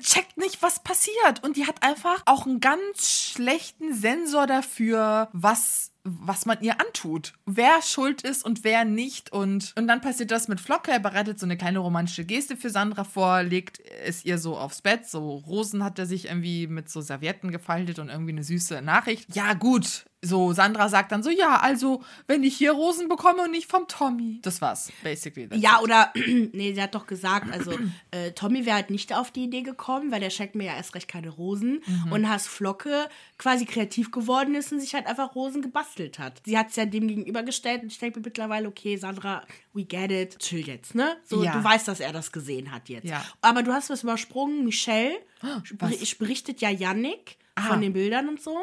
checkt 0.00 0.36
nicht, 0.36 0.62
was 0.62 0.82
passiert. 0.82 1.42
Und 1.42 1.56
die 1.56 1.66
hat 1.66 1.82
einfach 1.82 2.22
auch 2.26 2.46
einen 2.46 2.60
ganz 2.60 3.10
schlechten 3.32 3.94
Sensor 3.94 4.46
dafür, 4.46 5.28
was, 5.32 5.92
was 6.04 6.46
man 6.46 6.58
ihr 6.62 6.80
antut. 6.80 7.34
Wer 7.46 7.82
schuld 7.82 8.22
ist 8.22 8.44
und 8.44 8.64
wer 8.64 8.84
nicht. 8.84 9.32
Und, 9.32 9.74
und 9.76 9.86
dann 9.86 10.00
passiert 10.00 10.30
das 10.30 10.48
mit 10.48 10.60
Flocke. 10.60 10.90
Er 10.90 11.00
bereitet 11.00 11.38
so 11.38 11.46
eine 11.46 11.56
kleine 11.56 11.78
romantische 11.78 12.24
Geste 12.24 12.56
für 12.56 12.70
Sandra 12.70 13.04
vor, 13.04 13.42
legt 13.42 13.80
es 14.06 14.24
ihr 14.24 14.38
so 14.38 14.56
aufs 14.56 14.80
Bett. 14.80 15.06
So 15.06 15.36
Rosen 15.46 15.84
hat 15.84 15.98
er 15.98 16.06
sich 16.06 16.26
irgendwie 16.26 16.66
mit 16.66 16.88
so 16.88 17.00
Servietten 17.00 17.50
gefaltet 17.50 17.98
und 17.98 18.08
irgendwie 18.08 18.32
eine 18.32 18.44
süße 18.44 18.80
Nachricht. 18.82 19.34
Ja, 19.34 19.54
gut. 19.54 20.04
So, 20.22 20.52
Sandra 20.52 20.90
sagt 20.90 21.12
dann 21.12 21.22
so, 21.22 21.30
ja, 21.30 21.60
also, 21.60 22.02
wenn 22.26 22.42
ich 22.42 22.54
hier 22.54 22.72
Rosen 22.72 23.08
bekomme 23.08 23.44
und 23.44 23.52
nicht 23.52 23.70
vom 23.70 23.88
Tommy. 23.88 24.38
Das 24.42 24.60
war's, 24.60 24.92
basically. 25.02 25.48
Ja, 25.54 25.80
oder, 25.80 26.12
nee, 26.52 26.74
sie 26.74 26.82
hat 26.82 26.94
doch 26.94 27.06
gesagt, 27.06 27.50
also 27.50 27.72
äh, 28.10 28.32
Tommy 28.32 28.66
wäre 28.66 28.76
halt 28.76 28.90
nicht 28.90 29.14
auf 29.14 29.30
die 29.30 29.44
Idee 29.44 29.62
gekommen, 29.62 30.10
weil 30.12 30.20
der 30.20 30.28
schenkt 30.28 30.56
mir 30.56 30.64
ja 30.64 30.74
erst 30.74 30.94
recht 30.94 31.08
keine 31.08 31.30
Rosen. 31.30 31.82
Und 32.10 32.28
Hass 32.28 32.46
Flocke 32.46 33.08
quasi 33.38 33.64
kreativ 33.64 34.10
geworden 34.10 34.54
ist 34.54 34.72
und 34.72 34.80
sich 34.80 34.94
halt 34.94 35.06
einfach 35.06 35.34
Rosen 35.34 35.62
gebastelt 35.62 35.89
hat. 36.18 36.40
Sie 36.44 36.56
hat 36.56 36.68
es 36.70 36.76
ja 36.76 36.84
dem 36.86 37.08
gegenübergestellt 37.08 37.82
und 37.82 37.92
ich 37.92 37.98
denke 37.98 38.20
mir 38.20 38.24
mittlerweile, 38.26 38.68
okay, 38.68 38.96
Sandra, 38.96 39.44
we 39.72 39.84
get 39.84 40.10
it, 40.10 40.38
chill 40.38 40.66
jetzt, 40.66 40.94
ne? 40.94 41.16
So, 41.24 41.42
Ja. 41.42 41.52
du 41.56 41.64
weißt, 41.64 41.88
dass 41.88 42.00
er 42.00 42.12
das 42.12 42.32
gesehen 42.32 42.70
hat 42.72 42.88
jetzt. 42.88 43.08
Ja. 43.08 43.24
Aber 43.40 43.62
du 43.62 43.72
hast 43.72 43.90
was 43.90 44.02
übersprungen, 44.02 44.64
Michelle 44.64 45.18
was? 45.40 45.62
beri- 45.72 46.16
berichtet 46.18 46.60
ja 46.60 46.70
Yannick. 46.70 47.36
Ah. 47.60 47.68
Von 47.68 47.80
den 47.80 47.92
Bildern 47.92 48.28
und 48.28 48.40
so. 48.42 48.56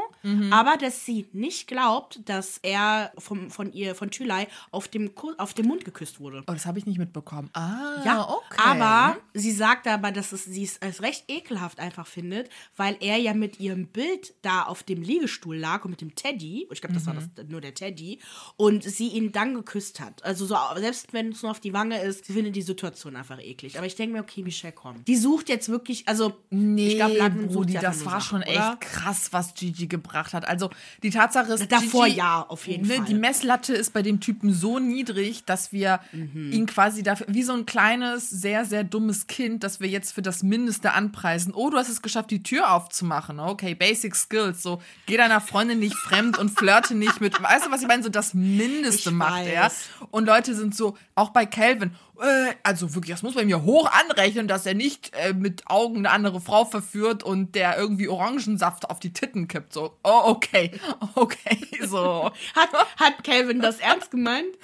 Aber 0.52 0.78
dass 0.78 1.06
sie 1.06 1.28
nicht 1.34 1.68
glaubt, 1.68 2.20
dass 2.26 2.58
er 2.64 3.12
vom, 3.18 3.50
von 3.52 3.72
ihr, 3.74 3.96
von 3.96 4.10
Thülei, 4.12 4.48
auf 4.72 4.88
dem, 4.88 5.12
auf 5.38 5.54
dem 5.54 5.68
Mund 5.68 5.86
geküsst 5.86 6.19
wurde. 6.19 6.44
Oh, 6.48 6.54
das 6.54 6.66
habe 6.66 6.80
ich 6.80 6.86
nicht 6.86 6.98
mitbekommen. 6.98 7.50
Ah, 7.54 8.02
Ja, 8.06 8.28
okay. 8.30 8.57
aber 8.64 9.18
sie 9.33 9.52
sagt 9.52 9.88
aber, 9.88 10.12
dass 10.12 10.31
es, 10.31 10.45
sie 10.45 10.64
es 10.64 10.81
als 10.81 11.02
recht 11.02 11.26
ekelhaft 11.28 11.80
einfach 11.80 12.07
findet, 12.07 12.50
weil 12.76 12.98
er 13.00 13.18
ja 13.18 13.33
mit 13.33 13.60
ihrem 13.60 13.88
Bild 13.88 14.33
da 14.42 14.64
auf 14.64 14.83
dem 14.83 15.02
Liegestuhl 15.02 15.57
lag 15.57 15.86
und 15.86 15.92
mit 15.92 16.02
dem 16.02 16.16
Teddy, 16.16 16.68
ich 16.71 16.81
glaube, 16.81 16.94
das 16.95 17.06
war 17.06 17.14
Mhm. 17.14 17.31
das, 17.36 17.45
nur 17.48 17.62
der 17.62 17.74
Teddy, 17.74 18.19
und 18.56 18.83
sie 18.83 19.10
ihn 19.10 19.31
dann 19.31 19.54
geküsst 19.56 20.00
hat. 20.00 20.24
Also 20.24 20.45
so, 20.45 20.56
selbst 20.78 21.14
wenn 21.14 21.30
es 21.31 21.42
nur 21.42 21.52
auf 21.52 21.60
die 21.60 21.74
Wange 21.74 22.02
ist, 22.02 22.26
sie 22.26 22.33
findet 22.33 22.56
die 22.56 22.62
Situation 22.62 23.16
einfach 23.16 23.40
eklig. 23.40 23.78
Aber 23.78 23.86
ich 23.88 23.95
denke 23.95 24.14
mir, 24.16 24.21
okay, 24.21 24.44
Michelle, 24.44 24.74
komm. 24.74 25.04
Die 25.06 25.16
sucht 25.16 25.50
jetzt 25.50 25.69
wirklich, 25.69 26.07
also 26.07 26.33
Nee, 26.50 26.88
ich 26.90 26.95
glaube, 26.95 27.30
Brudi, 27.48 27.74
das 27.74 28.06
war 28.06 28.21
schon 28.21 28.42
oder? 28.42 28.78
echt 28.81 28.87
krass, 28.94 29.30
was 29.32 29.54
Gigi 29.54 29.88
gebracht 29.88 30.34
hat. 30.34 30.48
Also 30.48 30.70
die 31.04 31.10
Tatsache 31.10 31.54
ist, 31.54 31.72
Davor 31.72 32.06
Gigi, 32.06 32.18
ja, 32.18 32.46
auf 32.48 32.68
jeden 32.68 32.88
ne, 32.88 32.96
Fall. 32.96 33.06
Die 33.06 33.14
Messlatte 33.14 33.74
ist 33.74 33.94
bei 33.94 34.02
dem 34.02 34.20
Typen 34.20 34.54
so 34.54 34.80
niedrig, 34.80 35.46
dass 35.46 35.72
wir 35.72 36.00
Mhm. 36.12 36.52
ihn 36.52 36.66
quasi 36.66 37.04
dafür, 37.04 37.28
wie 37.30 37.44
so 37.44 37.54
ein 37.54 37.66
kleines, 37.66 38.30
sehr, 38.30 38.66
sehr 38.66 38.84
dummes 38.84 39.28
Kind, 39.28 39.64
dass 39.64 39.80
wir 39.80 39.88
jetzt 39.88 40.14
für 40.14 40.22
das 40.22 40.44
Mindeste 40.44 40.94
anpreisen. 40.94 41.54
Oh, 41.54 41.70
du 41.70 41.78
hast 41.78 41.90
es 41.90 42.02
geschafft, 42.02 42.32
die 42.32 42.44
Tür 42.44 42.72
aufzumachen. 42.74 43.40
Okay, 43.40 43.76
Basic 43.76 44.16
Skills. 44.16 44.64
So, 44.64 44.82
geh 45.06 45.18
deiner 45.18 45.42
Freundin 45.42 45.80
nicht 45.80 45.96
fremd 45.96 46.38
und 46.38 46.50
flirte 46.58 46.96
nicht 46.96 47.22
mit. 47.22 47.42
Weißt 47.42 47.66
du, 47.66 47.72
was 47.72 47.82
ich 47.82 47.88
meine? 47.88 48.04
So 48.04 48.10
das 48.10 48.34
Mindeste 48.34 49.10
Ich 49.10 49.16
macht 49.16 49.46
er. 49.46 49.64
weiß. 49.64 49.76
Und 50.12 50.26
Leute 50.26 50.56
sind 50.56 50.76
so, 50.76 50.98
auch 51.16 51.30
bei 51.32 51.46
Calvin, 51.46 51.92
äh, 52.21 52.54
also 52.64 52.94
wirklich, 52.95 53.14
das 53.16 53.24
muss 53.24 53.36
man 53.36 53.45
mir 53.45 53.64
hoch 53.64 53.90
anrechnen, 53.92 54.47
dass 54.47 54.66
er 54.66 54.74
nicht 54.74 55.12
äh, 55.16 55.33
mit 55.33 55.68
Augen 55.68 55.97
eine 56.00 56.09
andere 56.12 56.42
Frau 56.42 56.66
verführt 56.66 57.24
und 57.24 57.56
der 57.56 57.78
irgendwie 57.78 58.07
Orangensaft 58.07 58.90
auf 58.90 59.00
die 59.00 59.14
Titten 59.14 59.47
kippt. 59.47 59.74
So, 59.74 59.97
oh, 60.04 60.21
okay, 60.26 60.71
okay, 61.16 61.59
so. 61.88 62.31
Hat, 62.56 62.69
hat 62.97 63.24
Calvin 63.24 63.59
das 63.62 63.80
ernst 63.80 64.12
gemeint? 64.12 64.47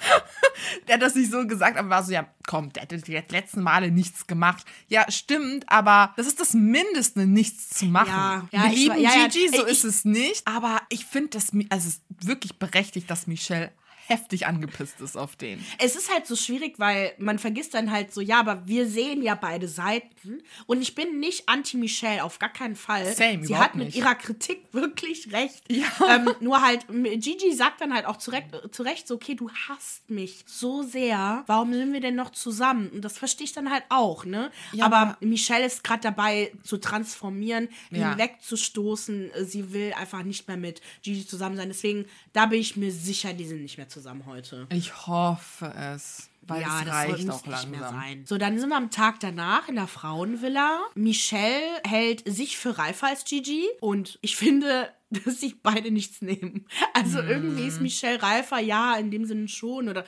Der 0.88 0.94
hat 0.96 1.02
das 1.02 1.14
nicht 1.14 1.30
so 1.30 1.46
gesagt, 1.46 1.76
aber 1.76 1.88
war 1.90 2.02
so, 2.02 2.12
ja, 2.12 2.26
komm, 2.46 2.72
der 2.72 2.82
hat 2.82 2.92
die 2.92 3.12
letzten 3.30 3.62
Male 3.62 3.90
nichts 3.90 4.26
gemacht. 4.26 4.64
Ja, 4.88 5.10
stimmt, 5.10 5.64
aber 5.68 6.12
das 6.16 6.26
ist 6.26 6.40
das 6.40 6.54
Mindeste, 6.54 7.26
nichts 7.26 7.70
zu 7.70 7.86
machen. 7.86 8.08
Ja, 8.10 8.48
ja, 8.52 8.64
Wir 8.64 8.70
lieben 8.76 8.94
wa- 8.94 8.98
ja, 8.98 9.26
Gigi, 9.28 9.48
so 9.56 9.64
ich- 9.66 9.72
ist 9.72 9.84
es 9.84 10.04
nicht. 10.04 10.46
Aber 10.46 10.80
ich 10.90 11.04
finde, 11.06 11.30
dass 11.30 11.52
Mi- 11.52 11.66
also 11.70 11.88
es 11.88 11.94
ist 11.96 12.02
wirklich 12.26 12.58
berechtigt, 12.58 13.10
dass 13.10 13.26
Michelle 13.26 13.72
heftig 14.06 14.46
angepisst 14.46 15.00
ist 15.00 15.16
auf 15.16 15.36
den. 15.36 15.64
Es 15.78 15.96
ist 15.96 16.12
halt 16.12 16.26
so 16.26 16.36
schwierig, 16.36 16.78
weil 16.78 17.12
man 17.18 17.38
vergisst 17.38 17.74
dann 17.74 17.90
halt 17.90 18.12
so, 18.12 18.20
ja, 18.20 18.38
aber 18.40 18.66
wir 18.66 18.86
sehen 18.86 19.22
ja 19.22 19.34
beide 19.34 19.68
Seiten. 19.68 20.42
Und 20.66 20.82
ich 20.82 20.94
bin 20.94 21.18
nicht 21.20 21.48
anti-Michelle, 21.48 22.22
auf 22.22 22.38
gar 22.38 22.52
keinen 22.52 22.76
Fall. 22.76 23.06
Same, 23.14 23.44
Sie 23.46 23.56
hat 23.56 23.74
mit 23.74 23.86
nicht. 23.86 23.96
ihrer 23.96 24.14
Kritik 24.14 24.64
wirklich 24.72 25.32
recht. 25.32 25.62
Ja. 25.70 25.86
Ähm, 26.08 26.30
nur 26.40 26.60
halt, 26.62 26.86
Gigi 26.88 27.52
sagt 27.54 27.80
dann 27.80 27.94
halt 27.94 28.06
auch 28.06 28.16
zu 28.18 28.30
Recht, 28.30 28.46
zu 28.72 28.82
Recht 28.82 29.08
so, 29.08 29.14
okay, 29.14 29.34
du 29.34 29.50
hasst 29.68 30.08
mich 30.10 30.44
so 30.46 30.82
sehr. 30.82 31.44
Warum 31.46 31.72
sind 31.72 31.92
wir 31.92 32.00
denn 32.00 32.14
noch 32.14 32.30
zusammen? 32.30 32.88
Und 32.90 33.02
das 33.02 33.18
verstehe 33.18 33.44
ich 33.46 33.52
dann 33.52 33.70
halt 33.70 33.84
auch, 33.88 34.24
ne? 34.24 34.50
Ja, 34.72 34.84
aber 34.86 34.94
aber- 34.98 35.16
Michelle 35.20 35.64
ist 35.66 35.82
gerade 35.84 36.02
dabei 36.02 36.52
zu 36.62 36.76
transformieren, 36.78 37.68
Ja. 37.90 38.10
hinwegzustoßen. 38.10 39.30
Sie 39.44 39.72
will 39.72 39.92
einfach 39.94 40.22
nicht 40.22 40.46
mehr 40.48 40.56
mit 40.56 40.80
Gigi 41.02 41.26
zusammen 41.26 41.56
sein. 41.56 41.68
Deswegen, 41.68 42.04
da 42.32 42.46
bin 42.46 42.60
ich 42.60 42.76
mir 42.76 42.90
sicher, 42.92 43.32
die 43.32 43.44
sind 43.46 43.62
nicht 43.62 43.76
mehr 43.78 43.88
zusammen 43.88 43.93
heute. 44.26 44.66
Ich 44.70 45.06
hoffe 45.06 45.72
es. 45.76 46.28
Weil 46.46 46.60
ja, 46.60 46.78
es 46.80 46.84
das 46.84 46.94
reicht 46.94 47.30
auch 47.30 47.46
nicht 47.46 47.70
mehr 47.70 47.80
langsam. 47.80 48.00
sein. 48.00 48.26
So, 48.26 48.36
dann 48.36 48.58
sind 48.58 48.68
wir 48.68 48.76
am 48.76 48.90
Tag 48.90 49.18
danach 49.20 49.66
in 49.68 49.76
der 49.76 49.86
Frauenvilla. 49.86 50.80
Michelle 50.94 51.80
hält 51.86 52.22
sich 52.30 52.58
für 52.58 52.76
reifer 52.76 53.06
als 53.08 53.24
Gigi 53.24 53.66
und 53.80 54.18
ich 54.20 54.36
finde, 54.36 54.90
dass 55.10 55.40
sich 55.40 55.62
beide 55.62 55.90
nichts 55.90 56.20
nehmen. 56.20 56.66
Also 56.92 57.20
irgendwie 57.20 57.62
Mhm. 57.62 57.68
ist 57.68 57.80
Michelle 57.80 58.22
reifer, 58.22 58.58
ja, 58.58 58.94
in 58.96 59.10
dem 59.10 59.24
Sinne 59.24 59.48
schon 59.48 59.88
oder 59.88 60.04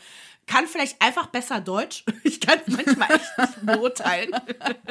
kann 0.47 0.67
vielleicht 0.67 1.01
einfach 1.03 1.27
besser 1.27 1.61
Deutsch. 1.61 2.05
Ich 2.27 2.41
kann 2.41 2.59
es 2.67 2.77
manchmal 2.77 3.13
echt 3.13 3.39
nicht 3.39 3.67
beurteilen. 3.67 4.31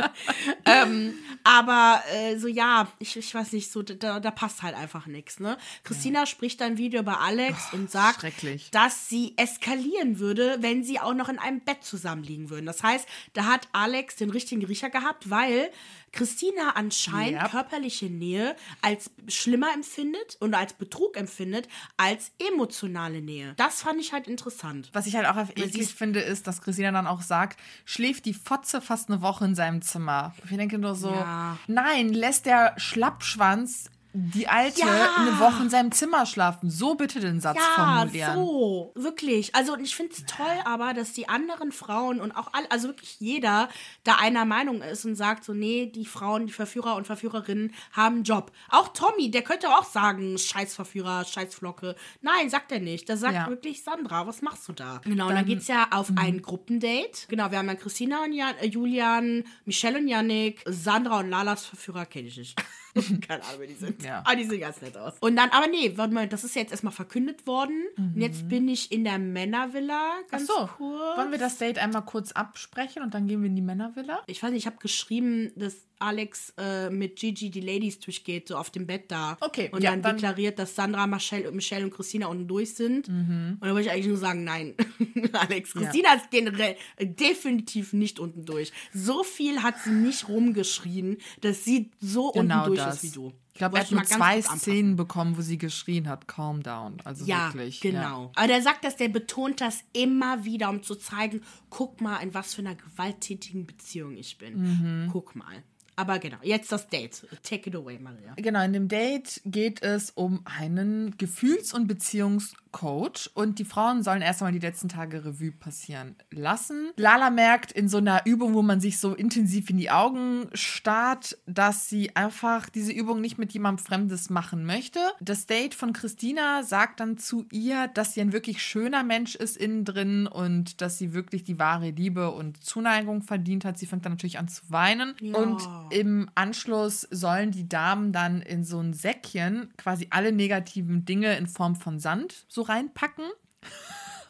ähm, 0.66 1.14
aber 1.44 2.02
äh, 2.14 2.38
so, 2.38 2.48
ja, 2.48 2.88
ich, 2.98 3.18
ich 3.18 3.36
weiß 3.36 3.52
nicht, 3.52 3.72
so, 3.72 3.84
da, 3.84 4.20
da 4.20 4.32
passt 4.32 4.64
halt 4.64 4.74
einfach 4.76 5.06
nichts, 5.06 5.40
ne? 5.40 5.58
Christina 5.84 6.26
spricht 6.26 6.62
dann 6.62 6.78
wieder 6.78 7.00
über 7.00 7.20
Alex 7.20 7.74
und 7.74 7.92
sagt, 7.92 8.26
dass 8.72 9.10
sie 9.10 9.34
eskalieren 9.38 10.20
würde, 10.20 10.58
wenn 10.62 10.84
sie 10.84 11.00
auch 11.00 11.14
noch 11.14 11.28
in 11.28 11.38
einem 11.38 11.60
Bett 11.60 11.84
zusammenliegen 11.84 12.50
würden. 12.50 12.66
Das 12.66 12.84
heißt, 12.84 13.06
da 13.34 13.46
hat 13.46 13.68
Alex 13.74 14.16
den 14.16 14.30
richtigen 14.30 14.64
Riecher 14.66 14.90
gehabt, 14.90 15.30
weil 15.30 15.72
Christina 16.16 16.72
anscheinend 16.76 17.42
Yep. 17.44 17.52
körperliche 17.52 18.06
Nähe 18.08 18.56
als 18.82 19.12
schlimmer 19.28 19.68
empfindet 19.74 20.38
und 20.40 20.54
als 20.56 20.74
Betrug 20.74 21.18
empfindet 21.18 21.68
als 21.98 22.32
emotionale 22.52 23.22
Nähe. 23.22 23.54
Das 23.58 23.82
fand 23.84 24.00
ich 24.00 24.14
halt 24.14 24.28
interessant. 24.28 24.90
Was 24.94 25.06
ich 25.06 25.16
halt 25.16 25.28
auch 25.28 25.38
eklig 25.56 25.94
finde, 25.94 26.22
ist, 26.22 26.48
dass 26.48 26.62
Christina 26.62 26.92
dann 26.92 27.06
auch 27.06 27.22
sagt, 27.22 27.60
schläft 27.84 28.26
die 28.26 28.34
Fotze 28.34 28.82
fast 28.82 29.10
eine 29.10 29.22
Woche 29.22 29.46
in 29.46 29.56
seinem 29.56 29.82
Zimmer. 29.82 30.34
Ich 30.50 30.56
denke 30.56 30.78
nur 30.80 30.96
so, 30.96 31.12
Ja. 31.12 31.58
nein, 31.68 32.10
lässt 32.14 32.46
der 32.46 32.74
Schlappschwanz 32.78 33.90
die 34.18 34.48
Alte 34.48 34.80
Ja. 34.80 35.16
eine 35.18 35.40
Woche 35.40 35.64
in 35.64 35.70
seinem 35.70 35.92
Zimmer 35.92 36.26
schlafen. 36.26 36.70
So 36.70 36.96
bitte 36.96 37.20
den 37.20 37.42
Satz 37.42 37.58
Ja, 37.58 37.84
formulieren. 38.06 38.36
so, 38.36 38.92
wirklich. 38.96 39.54
Also 39.54 39.78
ich 39.78 39.94
finde 39.96 40.14
es 40.14 40.26
toll 40.26 40.46
aber, 40.64 40.94
dass 40.94 41.12
die 41.12 41.28
anderen 41.28 41.72
Frauen 41.74 42.22
und 42.22 42.32
auch 42.32 42.54
alle, 42.54 42.72
also 42.72 42.88
wirklich 42.88 43.20
jeder 43.20 43.68
da 44.06 44.16
einer 44.16 44.46
Meinung 44.46 44.82
ist 44.82 45.04
und 45.06 45.16
sagt 45.16 45.44
so, 45.44 45.54
nee, 45.54 45.88
die 45.94 46.06
Frauen, 46.06 46.48
die 46.48 46.54
Verführer 46.54 46.96
und 46.96 47.06
Verführerinnen 47.08 47.74
haben 47.92 48.16
einen 48.16 48.24
Job. 48.24 48.52
Auch 48.70 48.88
Tommy, 48.90 49.32
der 49.32 49.42
könnte 49.42 49.68
auch 49.70 49.84
sagen, 49.84 50.38
scheiß 50.38 50.76
Verführer, 50.76 51.26
scheiß 51.26 51.54
Flocke. 51.54 51.96
Nein, 52.22 52.50
sagt 52.50 52.72
er 52.72 52.80
nicht. 52.80 53.10
Da 53.10 53.18
sagt 53.18 53.34
Ja. 53.36 53.48
wirklich 53.48 53.84
Sandra, 53.84 54.26
was 54.28 54.42
machst 54.42 54.68
du 54.70 54.74
da? 54.74 55.02
Genau, 55.04 55.24
und 55.26 55.30
dann 55.32 55.40
Dann- 55.40 55.46
geht's 55.46 55.68
ja 55.68 55.88
auf 55.92 56.12
ein 56.16 56.42
Gruppendate. 56.42 57.28
Genau, 57.28 57.52
wir 57.52 57.58
haben 57.58 57.68
dann 57.68 57.80
Christina 57.80 58.24
und 58.24 58.32
Jan, 58.32 58.56
äh, 58.62 58.68
Julian, 58.68 59.44
Michelle 59.66 60.00
und 60.00 60.08
Yannick, 60.08 60.64
Sandra 60.66 61.20
und 61.20 61.30
Lalas 61.30 61.66
Verführer 61.66 62.06
kenne 62.06 62.30
ich 62.30 62.38
nicht. 62.38 62.64
Keine 63.28 63.44
Ahnung, 63.44 63.60
wer 63.60 63.68
die 63.68 63.74
sind. 63.74 64.04
Ja. 64.04 64.20
Aber 64.26 64.36
die 64.36 64.46
sehen 64.46 64.60
ganz 64.62 64.82
nett 64.82 64.96
aus. 64.98 65.14
Und 65.20 65.36
dann, 65.36 65.50
aber 65.50 65.68
nee, 65.68 65.94
warte 65.96 66.14
mal, 66.14 66.28
das 66.28 66.44
ist 66.44 66.56
jetzt 66.56 66.72
erstmal 66.72 66.94
verkündet 66.94 67.46
worden. 67.46 67.84
Und 67.98 68.22
jetzt 68.22 68.48
bin 68.48 68.68
ich 68.68 68.92
in 68.92 69.04
der 69.04 69.20
Männervilla. 69.20 70.14
Ach 70.26 70.32
Ganz 70.32 70.48
so, 70.48 70.70
kurz. 70.78 71.18
wollen 71.18 71.32
wir 71.32 71.38
das 71.38 71.58
Date 71.58 71.78
einmal 71.80 72.04
kurz 72.04 72.32
absprechen 72.32 73.04
und 73.04 73.14
dann 73.14 73.28
gehen 73.28 73.42
wir 73.42 73.48
in 73.50 73.56
die 73.56 73.62
Männervilla? 73.62 74.22
Ich 74.28 74.42
weiß 74.42 74.52
nicht, 74.52 74.64
ich 74.64 74.68
habe 74.68 74.78
geschrieben, 74.78 75.52
dass 75.56 75.76
Alex 76.06 76.54
äh, 76.58 76.90
mit 76.90 77.16
Gigi 77.18 77.50
die 77.50 77.62
Ladies 77.62 78.00
durchgeht, 78.00 78.48
so 78.48 78.58
auf 78.58 78.70
dem 78.70 78.86
Bett 78.88 79.12
da. 79.12 79.38
Okay, 79.42 79.70
Und 79.72 79.84
ja, 79.84 79.92
dann, 79.92 80.02
dann- 80.02 80.16
deklariert, 80.16 80.60
dass 80.60 80.76
Sandra, 80.76 81.08
Michelle, 81.08 81.52
Michelle 81.52 81.84
und 81.86 81.92
Christina 81.94 82.28
unten 82.28 82.48
durch 82.48 82.76
sind. 82.76 83.08
Mhm. 83.08 83.58
Und 83.60 83.68
da 83.68 83.74
wollte 83.74 83.88
ich 83.88 83.92
eigentlich 83.92 84.08
nur 84.08 84.18
sagen, 84.18 84.44
nein. 84.44 84.76
Alex, 85.34 85.74
Christina 85.74 86.14
ist 86.14 86.30
generell 86.32 86.76
definitiv 87.00 87.94
nicht 87.94 88.20
unten 88.20 88.46
durch. 88.46 88.72
So 88.94 89.24
viel 89.24 89.64
hat 89.64 89.76
sie 89.84 89.92
nicht 89.92 90.28
rumgeschrien, 90.30 91.18
dass 91.42 91.64
sie 91.66 91.92
so 92.00 92.32
Genau 92.32 92.58
unten 92.64 92.68
durch 92.68 92.80
das. 92.80 93.04
ist 93.04 93.04
wie 93.04 93.16
du. 93.16 93.34
Ich 93.54 93.60
glaube, 93.60 93.78
er 93.78 93.84
hat 93.86 93.92
nur 93.92 94.04
zwei. 94.04 94.42
Szenen 94.42 94.98
bekommen, 94.98 95.38
wo 95.38 95.42
sie 95.42 95.58
geschrien 95.58 96.10
hat, 96.10 96.28
calm 96.28 96.62
down. 96.62 96.98
Also 97.06 97.24
Ja, 97.26 97.54
wirklich. 97.54 97.80
genau. 97.80 98.34
Aber 98.36 98.48
der 98.48 98.62
sagt 98.62 98.84
das, 98.84 98.98
der 98.98 99.08
betont 99.08 99.62
das 99.62 99.80
immer 99.94 100.44
wieder, 100.44 100.70
um 100.70 100.84
zu 100.84 100.96
zeigen, 100.96 101.42
guck 101.70 102.02
mal, 102.02 102.18
in 102.18 102.34
was 102.34 102.54
für 102.54 102.62
einer 102.62 102.76
gewalttätigen 102.76 103.66
Beziehung 103.66 104.18
ich 104.18 104.38
bin. 104.38 105.06
Mhm. 105.06 105.10
Guck 105.10 105.36
mal. 105.38 105.64
Aber 105.96 106.20
genau, 106.20 106.38
jetzt 106.42 106.72
das 106.72 106.88
Date. 106.88 107.26
Take 107.44 107.70
it 107.70 107.76
away, 107.76 107.98
Maria. 108.00 108.34
Genau, 108.38 108.64
in 108.64 108.74
dem 108.74 108.88
Date 108.88 109.42
geht 109.46 109.82
es 109.82 110.12
um 110.12 110.42
einen 110.46 111.16
Gefühls- 111.18 111.74
und 111.74 111.88
Beziehungscoach 111.88 113.30
und 113.34 113.60
die 113.60 113.66
Frauen 113.66 114.04
sollen 114.04 114.22
erst 114.22 114.42
einmal 114.42 114.52
die 114.54 114.66
letzten 114.66 114.90
Tage 114.90 115.24
Revue 115.26 115.52
passieren 115.52 116.16
lassen. 116.32 116.92
Lala 116.98 117.30
merkt 117.30 117.72
in 117.72 117.88
so 117.88 117.98
einer 117.98 118.26
Übung, 118.26 118.54
wo 118.54 118.62
man 118.62 118.80
sich 118.82 119.00
so 119.00 119.14
intensiv 119.14 119.70
in 119.70 119.78
die 119.78 119.90
Augen 119.90 120.48
starrt, 120.54 121.38
dass 121.46 121.88
sie 121.90 122.16
einfach 122.16 122.70
diese 122.70 122.92
Übung 122.92 123.22
nicht 123.22 123.38
mit 123.38 123.54
jemandem 123.54 123.86
Fremdes 123.86 124.30
machen 124.30 124.66
möchte. 124.66 125.00
Das 125.22 125.46
Date 125.46 125.74
von 125.76 125.94
Christina 125.94 126.64
sagt 126.64 127.00
dann 127.00 127.18
zu 127.18 127.46
ihr, 127.52 127.88
dass 127.88 128.14
sie 128.14 128.22
ein 128.22 128.34
wirklich 128.34 128.62
schöner 128.62 129.04
Mensch 129.04 129.36
ist 129.36 129.58
innen 129.58 129.86
drin 129.86 130.28
und 130.28 130.82
dass 130.82 130.98
sie 130.98 131.14
wirklich 131.14 131.44
die 131.44 131.60
wahre 131.60 131.92
Liebe 131.92 132.32
und 132.32 132.64
Zuneigung 132.64 133.22
verdient 133.22 133.64
hat. 133.66 133.78
Sie 133.78 133.86
fängt 133.86 134.06
dann 134.06 134.14
natürlich 134.14 134.40
an 134.40 134.48
zu 134.48 134.64
weinen 134.70 135.16
Ja. 135.22 135.38
und 135.38 135.62
im 135.90 136.30
Anschluss 136.36 137.02
sollen 137.12 137.52
die 137.52 137.68
Damen 137.68 138.12
dann 138.12 138.42
in 138.42 138.64
so 138.64 138.80
ein 138.80 138.94
Säckchen 138.94 139.74
quasi 139.78 140.08
alle 140.10 140.32
negativen 140.32 141.06
Dinge 141.06 141.38
in 141.38 141.48
Form 141.48 141.76
von 141.76 142.00
Sand 142.00 142.46
so 142.48 142.62
reinpacken. 142.62 143.26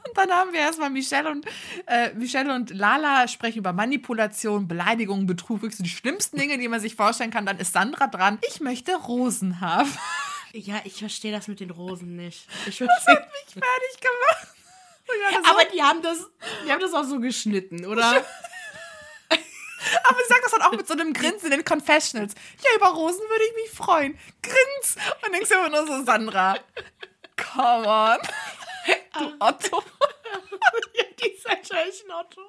Und 0.07 0.17
dann 0.17 0.29
haben 0.29 0.53
wir 0.53 0.59
erstmal 0.59 0.91
Michelle 0.91 1.31
und 1.31 1.47
äh, 1.87 2.13
Michelle 2.13 2.53
und 2.53 2.69
Lala 2.69 3.27
sprechen 3.27 3.57
über 3.57 3.73
Manipulation, 3.73 4.67
Beleidigung, 4.67 5.25
Betrug, 5.25 5.63
wirklich 5.63 5.77
so 5.77 5.83
die 5.83 5.89
schlimmsten 5.89 6.37
Dinge, 6.37 6.59
die 6.59 6.67
man 6.67 6.79
sich 6.79 6.95
vorstellen 6.95 7.31
kann. 7.31 7.47
Dann 7.47 7.57
ist 7.57 7.73
Sandra 7.73 8.05
dran. 8.05 8.37
Ich 8.47 8.61
möchte 8.61 8.95
Rosen 8.95 9.61
haben. 9.61 9.89
Ja, 10.57 10.75
ich 10.85 10.93
verstehe 10.93 11.33
das 11.33 11.49
mit 11.49 11.59
den 11.59 11.69
Rosen 11.69 12.15
nicht. 12.15 12.47
Ich 12.65 12.77
Das 12.77 12.89
hat 13.07 13.27
mich 13.29 13.53
fertig 13.53 13.99
gemacht. 13.99 14.47
So, 15.05 15.49
Aber 15.51 15.65
die 15.65 15.81
haben 15.81 16.01
das, 16.01 16.29
die 16.65 16.71
haben 16.71 16.79
das 16.79 16.93
auch 16.93 17.03
so 17.03 17.19
geschnitten, 17.19 17.85
oder? 17.85 18.23
Aber 20.03 20.17
sie 20.17 20.27
sagt 20.29 20.43
das 20.43 20.51
dann 20.51 20.61
auch 20.61 20.71
mit 20.71 20.87
so 20.87 20.93
einem 20.93 21.13
Grinsen 21.13 21.51
in 21.51 21.57
den 21.57 21.65
Confessionals. 21.65 22.33
Ja, 22.63 22.69
über 22.75 22.87
Rosen 22.87 23.21
würde 23.21 23.43
ich 23.49 23.63
mich 23.63 23.71
freuen. 23.71 24.17
Grins. 24.41 24.95
Und 25.25 25.33
denkst 25.33 25.49
du 25.49 25.55
immer 25.55 25.69
nur 25.69 25.87
so, 25.87 26.05
Sandra, 26.05 26.57
come 27.35 27.87
on. 27.87 28.17
Du 29.17 29.33
Otto. 29.39 29.83
ja, 30.93 31.03
die 31.19 31.29
ist 31.29 31.45
wahrscheinlich 31.45 32.03
ein 32.05 32.11
Otto. 32.11 32.41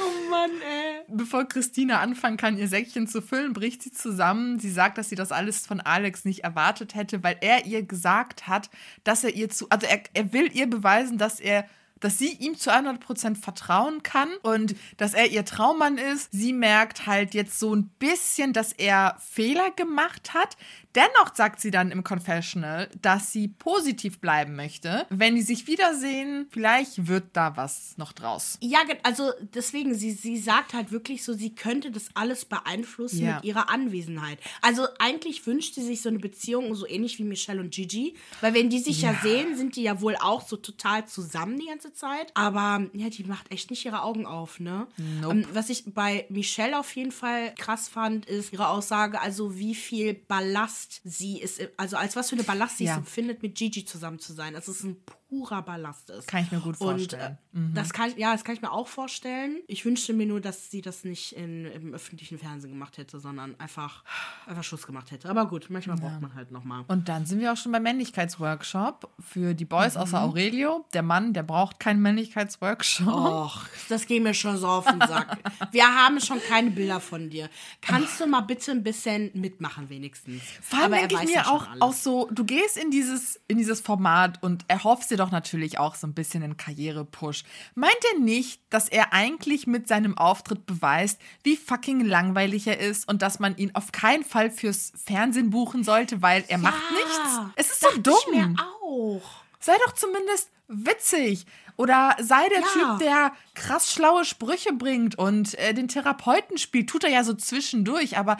Oh 0.00 0.30
Mann, 0.30 0.50
ey. 0.62 1.02
Bevor 1.08 1.46
Christina 1.46 2.00
anfangen 2.00 2.36
kann, 2.36 2.58
ihr 2.58 2.68
Säckchen 2.68 3.06
zu 3.06 3.20
füllen, 3.20 3.52
bricht 3.52 3.82
sie 3.82 3.92
zusammen. 3.92 4.58
Sie 4.58 4.70
sagt, 4.70 4.98
dass 4.98 5.08
sie 5.08 5.14
das 5.14 5.32
alles 5.32 5.66
von 5.66 5.80
Alex 5.80 6.24
nicht 6.24 6.44
erwartet 6.44 6.94
hätte, 6.94 7.22
weil 7.22 7.36
er 7.40 7.66
ihr 7.66 7.82
gesagt 7.82 8.48
hat, 8.48 8.70
dass 9.04 9.24
er 9.24 9.34
ihr 9.34 9.48
zu, 9.48 9.68
also 9.68 9.86
er, 9.86 10.00
er 10.14 10.32
will 10.32 10.50
ihr 10.56 10.68
beweisen, 10.68 11.18
dass 11.18 11.40
er 11.40 11.68
dass 12.00 12.18
sie 12.18 12.32
ihm 12.32 12.56
zu 12.56 12.70
100% 12.70 13.36
vertrauen 13.36 14.02
kann 14.02 14.28
und 14.42 14.74
dass 14.96 15.14
er 15.14 15.28
ihr 15.28 15.44
Traummann 15.44 15.98
ist. 15.98 16.28
Sie 16.32 16.52
merkt 16.52 17.06
halt 17.06 17.34
jetzt 17.34 17.58
so 17.58 17.74
ein 17.74 17.88
bisschen, 17.98 18.52
dass 18.52 18.72
er 18.72 19.16
Fehler 19.18 19.70
gemacht 19.70 20.34
hat. 20.34 20.56
Dennoch 20.96 21.34
sagt 21.34 21.60
sie 21.60 21.70
dann 21.70 21.90
im 21.90 22.02
Confessional, 22.02 22.88
dass 23.02 23.30
sie 23.30 23.48
positiv 23.48 24.18
bleiben 24.18 24.56
möchte. 24.56 25.06
Wenn 25.10 25.34
die 25.36 25.42
sich 25.42 25.66
wiedersehen, 25.66 26.46
vielleicht 26.50 27.06
wird 27.06 27.24
da 27.34 27.56
was 27.56 27.98
noch 27.98 28.12
draus. 28.12 28.56
Ja, 28.62 28.78
also 29.02 29.30
deswegen, 29.54 29.94
sie, 29.94 30.12
sie 30.12 30.38
sagt 30.38 30.72
halt 30.72 30.90
wirklich 30.92 31.22
so, 31.22 31.34
sie 31.34 31.54
könnte 31.54 31.90
das 31.90 32.08
alles 32.14 32.46
beeinflussen 32.46 33.24
Ja. 33.24 33.34
mit 33.36 33.44
ihrer 33.44 33.68
Anwesenheit. 33.68 34.38
Also 34.62 34.86
eigentlich 34.98 35.46
wünscht 35.46 35.74
sie 35.74 35.82
sich 35.82 36.00
so 36.00 36.08
eine 36.08 36.18
Beziehung 36.18 36.74
so 36.74 36.86
ähnlich 36.88 37.18
wie 37.18 37.24
Michelle 37.24 37.60
und 37.60 37.72
Gigi, 37.74 38.14
weil 38.40 38.54
wenn 38.54 38.70
die 38.70 38.78
sich 38.78 39.02
ja, 39.02 39.14
sehen, 39.22 39.56
sind 39.56 39.76
die 39.76 39.82
ja 39.82 40.00
wohl 40.00 40.16
auch 40.16 40.46
so 40.48 40.56
total 40.56 41.06
zusammen 41.06 41.58
die 41.58 41.66
ganze 41.66 41.92
Zeit. 41.92 42.32
Aber 42.34 42.86
ja, 42.94 43.10
die 43.10 43.24
macht 43.24 43.52
echt 43.52 43.70
nicht 43.70 43.84
ihre 43.84 44.02
Augen 44.02 44.24
auf, 44.24 44.60
ne? 44.60 44.86
Nope. 45.20 45.34
Ähm, 45.34 45.46
was 45.52 45.68
ich 45.68 45.84
bei 45.92 46.24
Michelle 46.30 46.78
auf 46.78 46.94
jeden 46.96 47.12
Fall 47.12 47.54
krass 47.58 47.88
fand, 47.88 48.24
ist 48.26 48.52
ihre 48.52 48.68
Aussage, 48.68 49.20
also 49.20 49.58
wie 49.58 49.74
viel 49.74 50.14
Ballast 50.14 50.85
sie 51.04 51.40
ist, 51.40 51.60
also 51.76 51.96
als 51.96 52.16
was 52.16 52.30
für 52.30 52.36
eine 52.36 52.44
Ballast 52.44 52.78
sie 52.78 52.84
Ja. 52.84 52.92
es 52.92 52.98
empfindet, 52.98 53.42
mit 53.42 53.54
Gigi 53.56 53.84
zusammen 53.84 54.18
zu 54.18 54.32
sein. 54.32 54.54
Das 54.54 54.68
ist 54.68 54.82
ein 54.84 54.96
purer 55.28 55.62
Ballast 55.62 56.10
ist. 56.10 56.28
Kann 56.28 56.42
ich 56.44 56.52
mir 56.52 56.60
gut 56.60 56.76
vorstellen. 56.76 57.38
Und 57.52 57.70
äh, 57.70 57.74
das 57.74 57.92
kann 57.92 58.12
ja, 58.16 58.32
das 58.32 58.44
kann 58.44 58.54
ich 58.54 58.62
mir 58.62 58.72
auch 58.72 58.86
vorstellen. 58.86 59.58
Ich 59.66 59.84
wünschte 59.84 60.12
mir 60.12 60.26
nur, 60.26 60.40
dass 60.40 60.70
sie 60.70 60.82
das 60.82 61.04
nicht 61.04 61.32
in, 61.32 61.66
im 61.66 61.94
öffentlichen 61.94 62.38
Fernsehen 62.38 62.72
gemacht 62.72 62.98
hätte, 62.98 63.18
sondern 63.18 63.58
einfach, 63.58 64.04
einfach 64.46 64.62
Schluss 64.64 64.86
gemacht 64.86 65.10
hätte. 65.10 65.28
Aber 65.28 65.46
gut, 65.46 65.66
manchmal 65.68 65.96
braucht 65.96 66.20
man 66.20 66.34
halt 66.34 66.50
nochmal. 66.50 66.84
Und 66.88 67.08
dann 67.08 67.26
sind 67.26 67.40
wir 67.40 67.52
auch 67.52 67.56
schon 67.56 67.72
beim 67.72 67.82
Männlichkeitsworkshop 67.82 69.10
für 69.20 69.54
die 69.54 69.64
Boys 69.64 69.96
außer 69.96 70.22
Aurelio. 70.22 70.84
Der 70.92 71.02
Mann, 71.02 71.32
der 71.32 71.42
braucht 71.42 71.80
keinen 71.80 72.00
Männlichkeitsworkshop. 72.02 73.06
Och, 73.08 73.66
das 73.88 74.06
geht 74.06 74.22
mir 74.22 74.34
schon 74.34 74.56
so 74.56 74.68
auf 74.68 74.86
den 74.86 75.00
Sack. 75.00 75.38
Wir 75.72 75.86
haben 75.86 76.20
schon 76.20 76.40
keine 76.40 76.70
Bilder 76.70 77.00
von 77.00 77.30
dir. 77.30 77.48
Kannst 77.80 78.20
du 78.20 78.26
mal 78.26 78.42
bitte 78.42 78.70
ein 78.70 78.82
bisschen 78.82 79.30
mitmachen, 79.34 79.88
wenigstens? 79.88 80.42
Vor 80.60 80.78
allem 80.78 80.92
Aber 80.92 81.02
er 81.02 81.08
denke 81.08 81.24
ich 81.24 81.30
mir 81.30 81.36
ja 81.36 81.46
auch, 81.48 81.68
alles. 81.68 81.80
auch 81.80 81.92
so, 81.92 82.28
du 82.30 82.44
gehst 82.44 82.76
in 82.76 82.90
dieses, 82.90 83.40
in 83.48 83.58
dieses 83.58 83.80
Format 83.80 84.42
und 84.42 84.64
erhoffst 84.68 85.10
dir 85.10 85.15
doch 85.16 85.30
natürlich 85.30 85.78
auch 85.78 85.94
so 85.94 86.06
ein 86.06 86.14
bisschen 86.14 86.42
einen 86.42 86.56
Karrierepush. 86.56 87.44
Meint 87.74 87.96
er 88.14 88.20
nicht, 88.20 88.60
dass 88.70 88.88
er 88.88 89.12
eigentlich 89.12 89.66
mit 89.66 89.88
seinem 89.88 90.16
Auftritt 90.18 90.66
beweist, 90.66 91.20
wie 91.42 91.56
fucking 91.56 92.00
langweilig 92.04 92.66
er 92.66 92.78
ist 92.78 93.08
und 93.08 93.22
dass 93.22 93.38
man 93.38 93.56
ihn 93.56 93.74
auf 93.74 93.92
keinen 93.92 94.24
Fall 94.24 94.50
fürs 94.50 94.92
Fernsehen 94.96 95.50
buchen 95.50 95.84
sollte, 95.84 96.22
weil 96.22 96.44
er 96.48 96.58
macht 96.58 96.82
nichts? 96.92 97.40
Es 97.56 97.70
ist 97.70 97.80
so 97.80 97.88
dachte 97.98 98.10
ich 98.28 98.34
mir 98.34 98.46
dumm. 98.46 98.56
auch. 98.82 99.22
Sei 99.60 99.74
doch 99.84 99.92
zumindest 99.94 100.50
witzig. 100.68 101.46
Oder 101.76 102.16
sei 102.20 102.48
der 102.48 102.60
Ja. 102.60 102.66
Typ, 102.72 102.98
der 103.00 103.32
krass 103.54 103.92
schlaue 103.92 104.24
Sprüche 104.24 104.72
bringt 104.72 105.18
und 105.18 105.58
äh, 105.58 105.74
den 105.74 105.88
Therapeuten 105.88 106.56
spielt. 106.58 106.88
Tut 106.88 107.04
er 107.04 107.10
ja 107.10 107.22
so 107.24 107.34
zwischendurch, 107.34 108.16
aber 108.16 108.38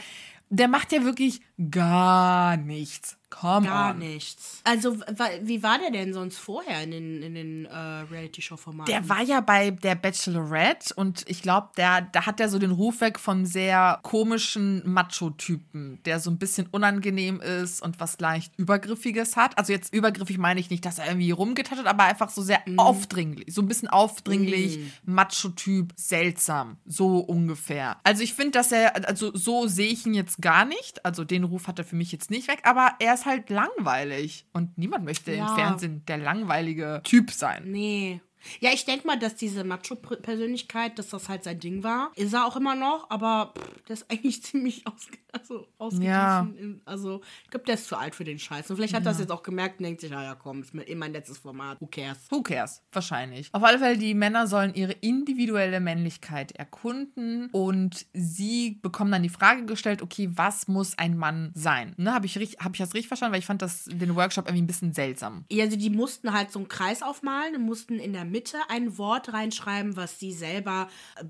der 0.49 0.69
macht 0.69 0.93
ja 0.93 1.05
wirklich 1.05 1.41
gar 1.71 2.57
nichts. 2.57 3.17
Come 3.39 3.67
Gar 3.67 3.91
on. 3.91 3.99
nichts. 3.99 4.63
Also, 4.65 4.97
wie 5.43 5.63
war 5.63 5.79
der 5.79 5.91
denn 5.91 6.15
sonst 6.15 6.39
vorher 6.39 6.83
in 6.83 6.91
den, 6.91 7.23
in 7.23 7.35
den 7.35 7.67
äh, 7.67 7.77
Reality-Show-Formaten? 7.77 8.91
Der 8.91 9.09
war 9.11 9.23
ja 9.23 9.41
bei 9.41 9.73
der 9.73 9.95
Bachelorette 9.95 10.95
und 10.95 11.25
ich 11.29 11.43
glaube, 11.43 11.69
der, 11.77 12.01
da 12.01 12.25
hat 12.25 12.41
er 12.41 12.49
so 12.49 12.59
den 12.59 12.71
Ruf 12.71 13.03
weg 13.03 13.19
vom 13.19 13.45
sehr 13.45 14.01
komischen 14.03 14.83
Macho-Typen, 14.91 16.01
der 16.07 16.19
so 16.19 16.31
ein 16.31 16.39
bisschen 16.39 16.67
unangenehm 16.71 17.41
ist 17.41 17.83
und 17.83 18.01
was 18.01 18.19
leicht 18.21 18.53
Übergriffiges 18.57 19.37
hat. 19.37 19.59
Also 19.59 19.73
jetzt 19.73 19.93
übergriffig 19.93 20.39
meine 20.39 20.59
ich 20.59 20.71
nicht, 20.71 20.87
dass 20.87 20.99
er 20.99 21.07
irgendwie 21.09 21.31
rumgetattet, 21.31 21.87
aber 21.87 22.05
einfach 22.05 22.31
so 22.31 22.41
sehr 22.41 22.63
aufdringlich, 22.79 23.53
so 23.53 23.61
ein 23.61 23.69
bisschen 23.69 23.89
aufdringlich, 23.89 24.79
Macho-Typ, 25.05 25.93
seltsam, 25.95 26.79
so 26.87 27.19
ungefähr. 27.19 27.99
Also 28.03 28.23
ich 28.23 28.33
finde, 28.33 28.53
dass 28.53 28.73
er, 28.73 29.07
also 29.07 29.31
so 29.37 29.67
sehe 29.67 29.89
ich 29.89 30.07
ihn 30.07 30.15
jetzt 30.15 30.41
gar 30.41 30.65
nicht. 30.65 31.05
Also 31.05 31.25
den 31.25 31.45
Ruf 31.45 31.69
hat 31.69 31.79
er 31.79 31.85
für 31.85 31.97
mich 31.97 32.13
jetzt 32.13 32.31
nicht 32.31 32.49
weg, 32.49 32.61
aber 32.63 32.93
er 32.99 33.13
ist 33.13 33.26
halt 33.27 33.51
langweilig 33.51 34.47
und 34.53 34.79
niemand 34.79 35.05
möchte 35.05 35.33
Ja. 35.35 35.49
im 35.51 35.55
Fernsehen 35.55 36.05
der 36.07 36.19
langweilige 36.19 37.01
Typ 37.05 37.31
sein. 37.33 37.65
Nee. 37.71 38.21
Ja, 38.61 38.71
ich 38.73 38.85
denke 38.85 39.07
mal, 39.09 39.19
dass 39.19 39.35
diese 39.35 39.65
Macho-Persönlichkeit, 39.65 40.99
dass 40.99 41.09
das 41.09 41.29
halt 41.29 41.45
sein 41.45 41.59
Ding 41.59 41.83
war. 41.83 42.13
Ist 42.15 42.33
er 42.33 42.47
auch 42.47 42.57
immer 42.57 42.75
noch, 42.77 43.11
aber 43.11 43.53
pff, 43.59 43.83
der 43.89 43.95
ist 43.95 44.11
eigentlich 44.11 44.43
ziemlich 44.45 44.87
ausge 44.87 45.19
also, 45.39 45.67
ausgeglichen. 45.79 46.11
Ja. 46.13 46.41
in- 46.59 46.81
Also, 46.85 47.21
ich 47.45 47.51
glaube, 47.51 47.67
der 47.67 47.75
ist 47.75 47.87
zu 47.87 47.97
alt 47.97 48.15
für 48.15 48.25
den 48.25 48.39
Scheiß. 48.39 48.71
Und 48.71 48.77
vielleicht 48.77 48.95
hat 48.95 49.03
er 49.03 49.11
das 49.13 49.19
jetzt 49.21 49.31
auch 49.33 49.43
gemerkt 49.43 49.79
und 49.81 49.85
denkt 49.85 50.01
sich, 50.01 50.11
naja, 50.11 50.35
komm, 50.35 50.63
ist 50.63 50.75
mir 50.75 50.85
mein 50.97 51.13
letztes 51.13 51.39
Format. 51.39 51.81
Who 51.81 51.87
cares? 51.87 52.19
Who 52.31 52.43
cares? 52.43 52.83
Wahrscheinlich. 52.93 53.49
Auf 53.53 53.63
alle 53.63 53.79
Fälle, 53.79 53.99
die 53.99 54.15
Männer 54.15 54.47
sollen 54.47 54.75
ihre 54.75 54.93
individuelle 54.93 55.81
Männlichkeit 55.81 56.53
erkunden 56.53 57.49
und 57.53 58.07
sie 58.13 58.79
bekommen 58.83 59.11
dann 59.13 59.23
die 59.23 59.29
Frage 59.29 59.65
gestellt, 59.67 60.03
okay, 60.03 60.31
was 60.35 60.69
muss 60.69 60.97
ein 60.99 61.17
Mann 61.17 61.51
sein? 61.55 61.95
Ne, 61.97 62.13
Habe 62.15 62.27
ich, 62.27 62.39
richtig- 62.39 62.59
hab 62.65 62.73
ich 62.75 62.79
das 62.79 62.95
richtig 62.95 63.09
verstanden? 63.09 63.33
Weil 63.33 63.41
ich 63.41 63.47
fand 63.47 63.63
das, 63.63 63.85
den 63.85 64.15
Workshop 64.17 64.47
irgendwie 64.47 64.63
ein 64.63 64.67
bisschen 64.67 64.93
seltsam. 64.93 65.45
Ja, 65.51 65.65
also 65.65 65.77
die 65.77 65.91
mussten 65.91 66.33
halt 66.33 66.51
so 66.53 66.59
einen 66.59 66.69
Kreis 66.69 67.03
aufmalen 67.03 67.57
und 67.57 67.63
mussten 67.63 67.99
in 67.99 68.13
der 68.13 68.25
Mitte 68.25 68.59
ein 68.69 68.97
Wort 68.99 69.33
reinschreiben, 69.33 69.97
was 69.97 70.19
sie 70.19 70.33
selber 70.33 70.89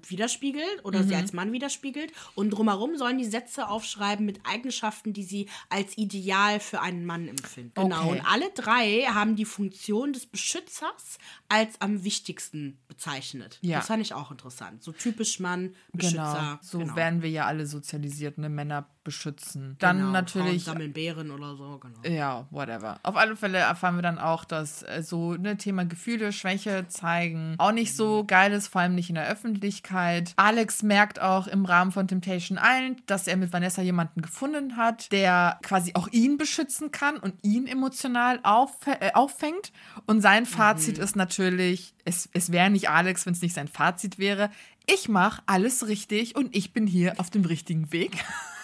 widerspiegelt 0.08 0.84
oder 0.84 1.00
Mhm. 1.02 1.08
sie 1.08 1.14
als 1.16 1.32
Mann 1.32 1.52
widerspiegelt. 1.52 2.12
Und 2.34 2.50
drumherum 2.50 2.96
sollen 2.96 3.18
die 3.18 3.24
Sätze 3.24 3.68
aufschreiben 3.68 3.95
mit 4.24 4.40
Eigenschaften, 4.44 5.12
die 5.12 5.22
sie 5.22 5.48
als 5.68 5.96
ideal 5.98 6.60
für 6.60 6.80
einen 6.80 7.04
Mann 7.04 7.28
empfinden. 7.28 7.72
Genau. 7.74 8.08
Okay. 8.08 8.18
Und 8.18 8.26
alle 8.26 8.50
drei 8.54 9.02
haben 9.02 9.36
die 9.36 9.44
Funktion 9.44 10.12
des 10.12 10.26
Beschützers 10.26 11.18
als 11.48 11.80
am 11.80 12.04
wichtigsten 12.04 12.78
bezeichnet. 12.88 13.58
Ja. 13.62 13.78
Das 13.78 13.86
fand 13.86 14.02
ich 14.02 14.14
auch 14.14 14.30
interessant. 14.30 14.82
So 14.82 14.92
typisch 14.92 15.40
Mann, 15.40 15.74
Beschützer. 15.92 16.16
Genau. 16.16 16.58
So 16.62 16.78
genau. 16.78 16.96
werden 16.96 17.22
wir 17.22 17.30
ja 17.30 17.46
alle 17.46 17.66
sozialisiert, 17.66 18.38
ne? 18.38 18.48
Männer 18.48 18.88
beschützen. 19.06 19.76
Dann 19.78 19.98
Genau, 19.98 20.10
natürlich. 20.10 20.64
Frauen 20.64 20.74
sammeln 20.74 20.92
Beeren 20.92 21.30
oder 21.30 21.56
so, 21.56 21.78
genau. 21.78 22.00
Ja, 22.04 22.46
whatever. 22.50 22.98
Auf 23.04 23.16
alle 23.16 23.36
Fälle 23.36 23.58
erfahren 23.58 23.94
wir 23.94 24.02
dann 24.02 24.18
auch, 24.18 24.44
dass 24.44 24.82
äh, 24.82 25.02
so 25.02 25.34
ne 25.34 25.56
Thema 25.56 25.84
Gefühle, 25.84 26.32
Schwäche 26.32 26.86
zeigen 26.88 27.54
auch 27.58 27.72
nicht 27.72 27.94
so 27.96 28.24
geil 28.24 28.52
ist, 28.52 28.66
vor 28.66 28.80
allem 28.80 28.96
nicht 28.96 29.08
in 29.08 29.14
der 29.14 29.28
Öffentlichkeit. 29.28 30.32
Alex 30.36 30.82
merkt 30.82 31.20
auch 31.22 31.46
im 31.46 31.64
Rahmen 31.64 31.92
von 31.92 32.08
Temptation 32.08 32.58
Island, 32.60 33.02
dass 33.06 33.28
er 33.28 33.36
mit 33.36 33.52
Vanessa 33.52 33.80
jemanden 33.80 34.22
gefunden 34.22 34.76
hat, 34.76 35.12
der 35.12 35.60
quasi 35.62 35.92
auch 35.94 36.08
ihn 36.08 36.36
beschützen 36.36 36.90
kann 36.90 37.16
und 37.16 37.34
ihn 37.42 37.68
emotional 37.68 38.40
auf, 38.42 38.72
äh, 38.86 39.12
auffängt. 39.12 39.72
Und 40.06 40.20
sein 40.20 40.46
Fazit 40.46 40.98
ist 40.98 41.14
natürlich, 41.14 41.94
es, 42.04 42.28
es 42.32 42.50
wäre 42.50 42.70
nicht 42.70 42.90
Alex, 42.90 43.24
wenn 43.24 43.34
es 43.34 43.42
nicht 43.42 43.54
sein 43.54 43.68
Fazit 43.68 44.18
wäre. 44.18 44.50
Ich 44.86 45.08
mache 45.08 45.42
alles 45.46 45.86
richtig 45.86 46.34
und 46.34 46.54
ich 46.56 46.72
bin 46.72 46.88
hier 46.88 47.14
auf 47.18 47.30
dem 47.30 47.44
richtigen 47.44 47.92
Weg. 47.92 48.24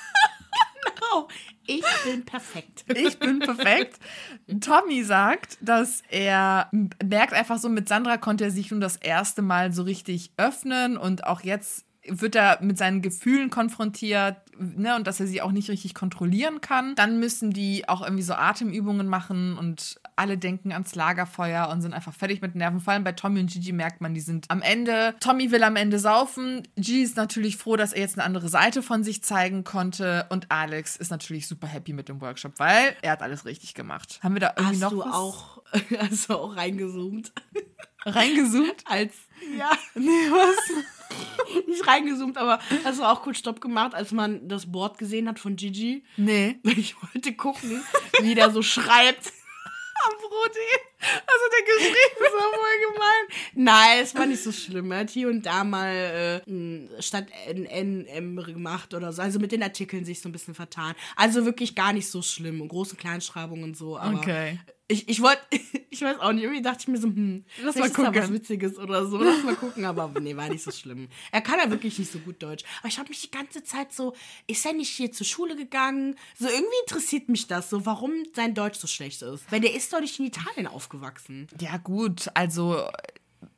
Oh, 1.12 1.28
ich 1.66 1.84
bin 2.04 2.24
perfekt. 2.24 2.84
Ich 2.94 3.18
bin 3.18 3.38
perfekt. 3.38 3.98
Tommy 4.60 5.04
sagt, 5.04 5.58
dass 5.60 6.02
er 6.08 6.70
merkt 7.02 7.32
einfach 7.32 7.58
so, 7.58 7.68
mit 7.68 7.88
Sandra 7.88 8.16
konnte 8.16 8.44
er 8.44 8.50
sich 8.50 8.70
nun 8.70 8.80
das 8.80 8.96
erste 8.96 9.42
Mal 9.42 9.72
so 9.72 9.82
richtig 9.82 10.32
öffnen 10.36 10.96
und 10.96 11.24
auch 11.24 11.42
jetzt 11.42 11.84
wird 12.06 12.34
er 12.34 12.58
mit 12.62 12.78
seinen 12.78 13.00
Gefühlen 13.02 13.50
konfrontiert 13.50 14.36
ne, 14.58 14.96
und 14.96 15.06
dass 15.06 15.20
er 15.20 15.26
sie 15.26 15.40
auch 15.40 15.52
nicht 15.52 15.70
richtig 15.70 15.94
kontrollieren 15.94 16.60
kann. 16.60 16.94
Dann 16.96 17.20
müssen 17.20 17.52
die 17.52 17.88
auch 17.88 18.02
irgendwie 18.02 18.22
so 18.24 18.34
Atemübungen 18.34 19.06
machen 19.06 19.56
und 19.56 20.00
alle 20.16 20.36
denken 20.36 20.72
ans 20.72 20.94
Lagerfeuer 20.94 21.68
und 21.68 21.80
sind 21.80 21.94
einfach 21.94 22.12
fertig 22.12 22.42
mit 22.42 22.54
Nerven. 22.54 22.80
Vor 22.80 22.92
allem 22.92 23.04
bei 23.04 23.12
Tommy 23.12 23.40
und 23.40 23.50
Gigi 23.50 23.72
merkt 23.72 24.00
man, 24.00 24.14
die 24.14 24.20
sind 24.20 24.46
am 24.50 24.62
Ende. 24.62 25.14
Tommy 25.20 25.50
will 25.52 25.62
am 25.62 25.76
Ende 25.76 25.98
saufen. 25.98 26.66
Gigi 26.76 27.02
ist 27.02 27.16
natürlich 27.16 27.56
froh, 27.56 27.76
dass 27.76 27.92
er 27.92 28.00
jetzt 28.00 28.18
eine 28.18 28.24
andere 28.24 28.48
Seite 28.48 28.82
von 28.82 29.04
sich 29.04 29.22
zeigen 29.22 29.64
konnte. 29.64 30.26
Und 30.28 30.50
Alex 30.50 30.96
ist 30.96 31.10
natürlich 31.10 31.46
super 31.46 31.66
happy 31.66 31.92
mit 31.92 32.08
dem 32.08 32.20
Workshop, 32.20 32.58
weil 32.58 32.96
er 33.02 33.12
hat 33.12 33.22
alles 33.22 33.44
richtig 33.44 33.74
gemacht. 33.74 34.18
Haben 34.22 34.34
wir 34.34 34.40
da 34.40 34.54
irgendwie 34.56 34.74
Hast 34.74 34.80
noch 34.80 34.90
du 34.90 34.98
was 34.98 35.14
auch, 35.14 35.62
hast 35.98 36.28
du 36.28 36.34
auch 36.34 36.56
reingezoomt? 36.56 37.32
reingezoomt? 38.04 38.74
Als, 38.86 39.14
ja, 39.56 39.70
Nee, 39.94 40.06
was? 40.30 40.84
nicht 41.66 41.86
reingezoomt, 41.86 42.36
aber 42.38 42.58
hast 42.84 42.98
du 42.98 43.04
auch 43.04 43.22
kurz 43.22 43.38
Stopp 43.38 43.60
gemacht, 43.60 43.94
als 43.94 44.12
man 44.12 44.48
das 44.48 44.70
Board 44.70 44.98
gesehen 44.98 45.28
hat 45.28 45.38
von 45.38 45.56
Gigi? 45.56 46.04
Nee. 46.16 46.58
Ich 46.64 46.96
wollte 47.02 47.32
gucken, 47.34 47.82
wie 48.20 48.34
der 48.34 48.50
so 48.50 48.62
schreibt. 48.62 49.26
Am 50.04 50.16
Broti. 50.18 50.58
Also 50.98 51.44
der 51.52 51.74
geschrieben. 51.76 52.16
Das 52.18 52.32
war 52.32 52.50
voll 52.50 52.92
gemein. 52.92 53.44
Nein, 53.54 53.98
es 54.02 54.14
war 54.16 54.26
nicht 54.26 54.42
so 54.42 54.50
schlimm. 54.50 54.90
Er 54.90 55.00
hat 55.00 55.10
hier 55.10 55.28
und 55.28 55.46
da 55.46 55.62
mal 55.62 56.42
äh, 56.46 57.02
statt 57.02 57.26
N, 57.46 57.66
N, 57.66 58.06
M 58.06 58.36
gemacht 58.36 58.94
oder 58.94 59.12
so. 59.12 59.22
Also 59.22 59.38
mit 59.38 59.52
den 59.52 59.62
Artikeln 59.62 60.04
sich 60.04 60.20
so 60.20 60.28
ein 60.28 60.32
bisschen 60.32 60.54
vertan. 60.54 60.94
Also 61.14 61.44
wirklich 61.44 61.76
gar 61.76 61.92
nicht 61.92 62.08
so 62.08 62.20
schlimm. 62.20 62.66
Große 62.66 62.96
Kleinschreibungen 62.96 63.62
und 63.62 63.76
so. 63.76 63.96
Aber 63.96 64.18
Okay. 64.18 64.58
Ich, 64.92 65.08
ich 65.08 65.22
wollte, 65.22 65.40
ich 65.90 66.02
weiß 66.02 66.20
auch 66.20 66.32
nicht, 66.32 66.44
irgendwie 66.44 66.62
dachte 66.62 66.80
ich 66.80 66.88
mir 66.88 66.98
so, 66.98 67.08
hm, 67.08 67.44
Lass 67.62 67.76
mal 67.76 67.88
da 67.88 67.98
was 67.98 68.12
gucken. 68.12 68.34
Witziges 68.34 68.78
oder 68.78 69.06
so. 69.06 69.18
Lass 69.18 69.42
mal 69.42 69.56
gucken, 69.56 69.84
aber 69.84 70.12
nee, 70.20 70.36
war 70.36 70.48
nicht 70.48 70.62
so 70.62 70.70
schlimm. 70.70 71.08
Er 71.30 71.40
kann 71.40 71.58
ja 71.58 71.70
wirklich 71.70 71.98
nicht 71.98 72.12
so 72.12 72.18
gut 72.18 72.42
Deutsch. 72.42 72.64
Aber 72.80 72.88
ich 72.88 72.98
habe 72.98 73.08
mich 73.08 73.22
die 73.22 73.30
ganze 73.30 73.64
Zeit 73.64 73.92
so, 73.92 74.14
ist 74.46 74.64
er 74.66 74.74
nicht 74.74 74.90
hier 74.90 75.10
zur 75.10 75.26
Schule 75.26 75.56
gegangen? 75.56 76.16
So 76.38 76.46
irgendwie 76.46 76.76
interessiert 76.86 77.28
mich 77.28 77.46
das 77.46 77.70
so, 77.70 77.86
warum 77.86 78.12
sein 78.34 78.54
Deutsch 78.54 78.78
so 78.78 78.86
schlecht 78.86 79.22
ist. 79.22 79.50
Weil 79.50 79.60
der 79.60 79.74
ist 79.74 79.92
doch 79.92 80.00
nicht 80.00 80.18
in 80.18 80.26
Italien 80.26 80.66
aufgewachsen. 80.66 81.48
Ja, 81.60 81.78
gut, 81.78 82.26
also 82.34 82.86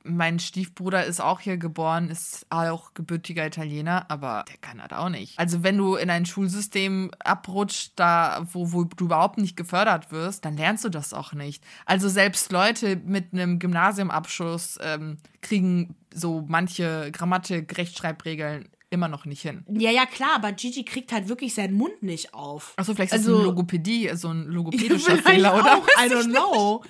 mein 0.04 0.38
Stiefbruder 0.38 1.04
ist 1.04 1.20
auch 1.20 1.40
hier 1.40 1.56
geboren, 1.56 2.10
ist 2.10 2.46
auch 2.50 2.92
gebürtiger 2.94 3.46
Italiener, 3.46 4.10
aber 4.10 4.44
der 4.48 4.58
kann 4.58 4.78
das 4.78 4.96
auch 4.98 5.08
nicht. 5.08 5.38
Also 5.38 5.62
wenn 5.62 5.78
du 5.78 5.96
in 5.96 6.10
ein 6.10 6.26
Schulsystem 6.26 7.10
abrutscht, 7.18 7.92
da 7.96 8.46
wo, 8.52 8.72
wo 8.72 8.84
du 8.84 9.06
überhaupt 9.06 9.38
nicht 9.38 9.56
gefördert 9.56 10.12
wirst, 10.12 10.44
dann 10.44 10.56
lernst 10.56 10.84
du 10.84 10.90
das 10.90 11.14
auch 11.14 11.32
nicht. 11.32 11.64
Also 11.86 12.08
selbst 12.08 12.52
Leute 12.52 12.96
mit 12.96 13.32
einem 13.32 13.58
Gymnasiumabschluss 13.58 14.78
ähm, 14.82 15.16
kriegen 15.40 15.96
so 16.12 16.44
manche 16.46 17.10
Grammatik, 17.10 17.76
Rechtschreibregeln 17.76 18.68
immer 18.94 19.08
noch 19.08 19.24
nicht 19.26 19.42
hin. 19.42 19.64
Ja, 19.68 19.90
ja, 19.90 20.06
klar, 20.06 20.30
aber 20.36 20.52
Gigi 20.52 20.84
kriegt 20.84 21.12
halt 21.12 21.28
wirklich 21.28 21.52
seinen 21.54 21.74
Mund 21.74 22.02
nicht 22.02 22.32
auf. 22.32 22.72
Achso, 22.76 22.94
vielleicht 22.94 23.12
ist 23.12 23.18
Also- 23.18 23.32
das 23.32 23.38
eine 23.40 23.48
Logopädie, 23.48 24.10
so 24.14 24.28
ein 24.28 24.44
logopädischer 24.48 25.18
Fehler, 25.18 25.54
oder? 25.54 25.76
Auch, 25.78 25.86
I 26.02 26.08
don't 26.08 26.30
know. 26.30 26.82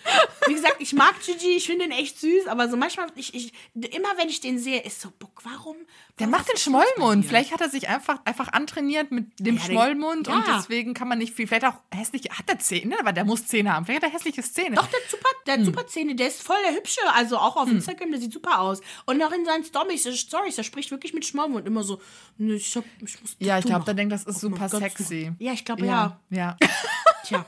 Wie 0.47 0.55
gesagt, 0.55 0.77
ich 0.79 0.93
mag 0.93 1.15
Gigi, 1.25 1.57
ich 1.57 1.67
finde 1.67 1.87
den 1.89 1.93
echt 1.93 2.21
süß, 2.21 2.47
aber 2.47 2.69
so 2.69 2.77
manchmal, 2.77 3.09
ich, 3.17 3.35
ich, 3.35 3.53
immer 3.75 4.09
wenn 4.19 4.29
ich 4.29 4.41
den 4.41 4.59
sehe, 4.59 4.81
ist 4.83 5.01
so, 5.01 5.09
Buck, 5.19 5.41
warum? 5.45 5.77
Der 6.21 6.29
macht 6.29 6.47
den 6.49 6.55
ist 6.55 6.63
Schmollmund. 6.63 7.25
Vielleicht 7.27 7.53
hat 7.53 7.61
er 7.61 7.69
sich 7.69 7.89
einfach, 7.89 8.21
einfach 8.25 8.53
antrainiert 8.53 9.11
mit 9.11 9.27
dem 9.41 9.57
Ja, 9.57 9.63
Schmollmund 9.63 10.29
und 10.29 10.47
ja. 10.47 10.57
deswegen 10.59 10.95
kann 10.95 11.09
man 11.09 11.19
nicht 11.19 11.35
viel. 11.35 11.47
Vielleicht 11.49 11.65
auch 11.65 11.75
hässliche. 11.93 12.29
Hat 12.31 12.49
er 12.49 12.59
Zähne? 12.61 12.97
Aber 13.01 13.13
der 13.13 13.25
muss 13.25 13.47
Zähne 13.47 13.73
haben. 13.73 13.85
Vielleicht 13.85 14.03
hat 14.05 14.11
er 14.11 14.15
hässliche 14.15 14.43
Zähne. 14.43 14.77
Doch, 14.77 14.87
der 14.87 15.01
hat 15.01 15.11
super, 15.11 15.29
der 15.47 15.57
Hm. 15.57 15.65
super 15.65 15.87
Zähne, 15.89 16.15
der 16.15 16.29
ist 16.29 16.43
voll 16.43 16.57
der 16.69 16.77
Hübsche. 16.77 17.01
Also 17.15 17.37
auch 17.39 17.57
auf 17.57 17.69
Instagram, 17.69 18.13
der 18.13 18.21
sieht 18.21 18.33
super 18.33 18.61
aus. 18.61 18.81
Und 19.07 19.21
auch 19.25 19.33
in 19.33 19.45
seinen 19.45 19.65
Stories, 19.65 20.07
Stories, 20.19 20.55
der 20.57 20.63
spricht 20.63 20.91
wirklich 20.93 21.15
mit 21.15 21.25
Schmollmund 21.25 21.67
immer 21.67 21.83
so, 21.83 21.94
"Nö, 22.39 22.55
ich, 22.55 22.77
hab, 22.77 22.85
ich 23.01 23.21
muss 23.21 23.37
Ja, 23.39 23.59
ich 23.59 23.65
glaube, 23.65 23.85
der 23.85 23.93
machen." 23.95 23.97
denkt, 23.97 24.13
das 24.13 24.25
ist 24.25 24.37
Oh 24.45 24.49
super 24.51 24.69
sexy. 24.69 25.33
Ja, 25.39 25.53
ich 25.53 25.65
glaube, 25.65 25.85
ja. 25.87 26.19
Ja. 26.31 26.57
Tja. 27.25 27.45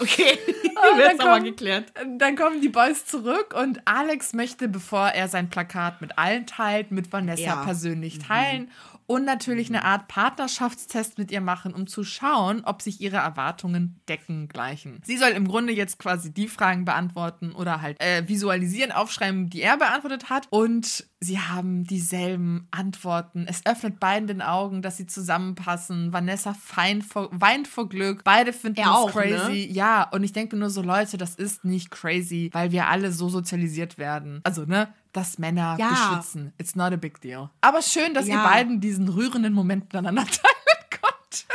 Okay, 0.00 0.38
dann 0.82 0.98
wird 0.98 1.20
aber 1.20 1.34
komm- 1.36 1.44
geklärt. 1.44 1.92
Dann 2.18 2.36
kommen 2.36 2.60
die 2.60 2.68
Boys 2.68 3.06
zurück 3.06 3.54
und 3.58 3.80
Alex 3.86 4.32
möchte, 4.32 4.68
bevor 4.68 5.08
er 5.08 5.28
sein 5.28 5.50
Plakat 5.50 6.00
mit 6.00 6.18
allen 6.18 6.46
teilt, 6.46 6.90
mit 6.90 7.12
Vanessa 7.12 7.42
Ja. 7.42 7.56
Mhm. 7.56 7.64
persönlich 7.64 8.18
teilen 8.18 8.70
und 9.06 9.24
natürlich 9.24 9.68
eine 9.68 9.84
Art 9.84 10.06
Partnerschaftstest 10.08 11.18
mit 11.18 11.30
ihr 11.32 11.40
machen, 11.40 11.74
um 11.74 11.86
zu 11.86 12.04
schauen, 12.04 12.62
ob 12.64 12.80
sich 12.80 13.00
ihre 13.00 13.16
Erwartungen 13.16 14.00
decken 14.08 14.48
gleichen. 14.48 15.00
Sie 15.04 15.16
soll 15.16 15.30
im 15.30 15.48
Grunde 15.48 15.72
jetzt 15.72 15.98
quasi 15.98 16.32
die 16.32 16.46
Fragen 16.48 16.84
beantworten 16.84 17.52
oder 17.52 17.82
halt 17.82 18.00
äh, 18.00 18.26
visualisieren, 18.28 18.92
aufschreiben, 18.92 19.50
die 19.50 19.62
er 19.62 19.76
beantwortet 19.76 20.30
hat 20.30 20.46
und 20.50 21.06
sie 21.22 21.38
haben 21.38 21.84
dieselben 21.84 22.66
Antworten. 22.70 23.44
Es 23.46 23.66
öffnet 23.66 24.00
beiden 24.00 24.26
den 24.26 24.40
Augen, 24.42 24.80
dass 24.80 24.96
sie 24.96 25.06
zusammenpassen. 25.06 26.12
Vanessa 26.14 26.54
vor, 26.54 27.28
weint 27.32 27.68
vor 27.68 27.88
Glück. 27.90 28.24
Beide 28.24 28.52
finden 28.54 28.80
Er 28.80 28.86
es 28.86 28.90
auch, 28.90 29.14
ne? 29.14 29.22
crazy. 29.22 29.68
Ja, 29.70 30.04
und 30.10 30.24
ich 30.24 30.32
denke 30.32 30.56
nur 30.56 30.70
so, 30.70 30.80
Leute, 30.82 31.18
das 31.18 31.34
ist 31.34 31.64
nicht 31.64 31.90
crazy, 31.90 32.48
weil 32.52 32.72
wir 32.72 32.88
alle 32.88 33.12
so 33.12 33.28
sozialisiert 33.28 33.98
werden. 33.98 34.40
Also, 34.44 34.64
ne, 34.64 34.88
dass 35.12 35.38
Männer 35.38 35.76
Ja. 35.78 35.90
beschützen. 35.90 36.52
It's 36.58 36.74
not 36.74 36.92
a 36.92 36.96
big 36.96 37.20
deal. 37.20 37.50
Aber 37.60 37.82
schön, 37.82 38.14
dass 38.14 38.26
ihr 38.26 38.34
Ja. 38.34 38.46
beiden 38.48 38.80
diesen 38.80 39.08
rührenden 39.08 39.52
Moment 39.52 39.84
miteinander 39.84 40.24
teilen 40.24 41.00
konntet. 41.02 41.46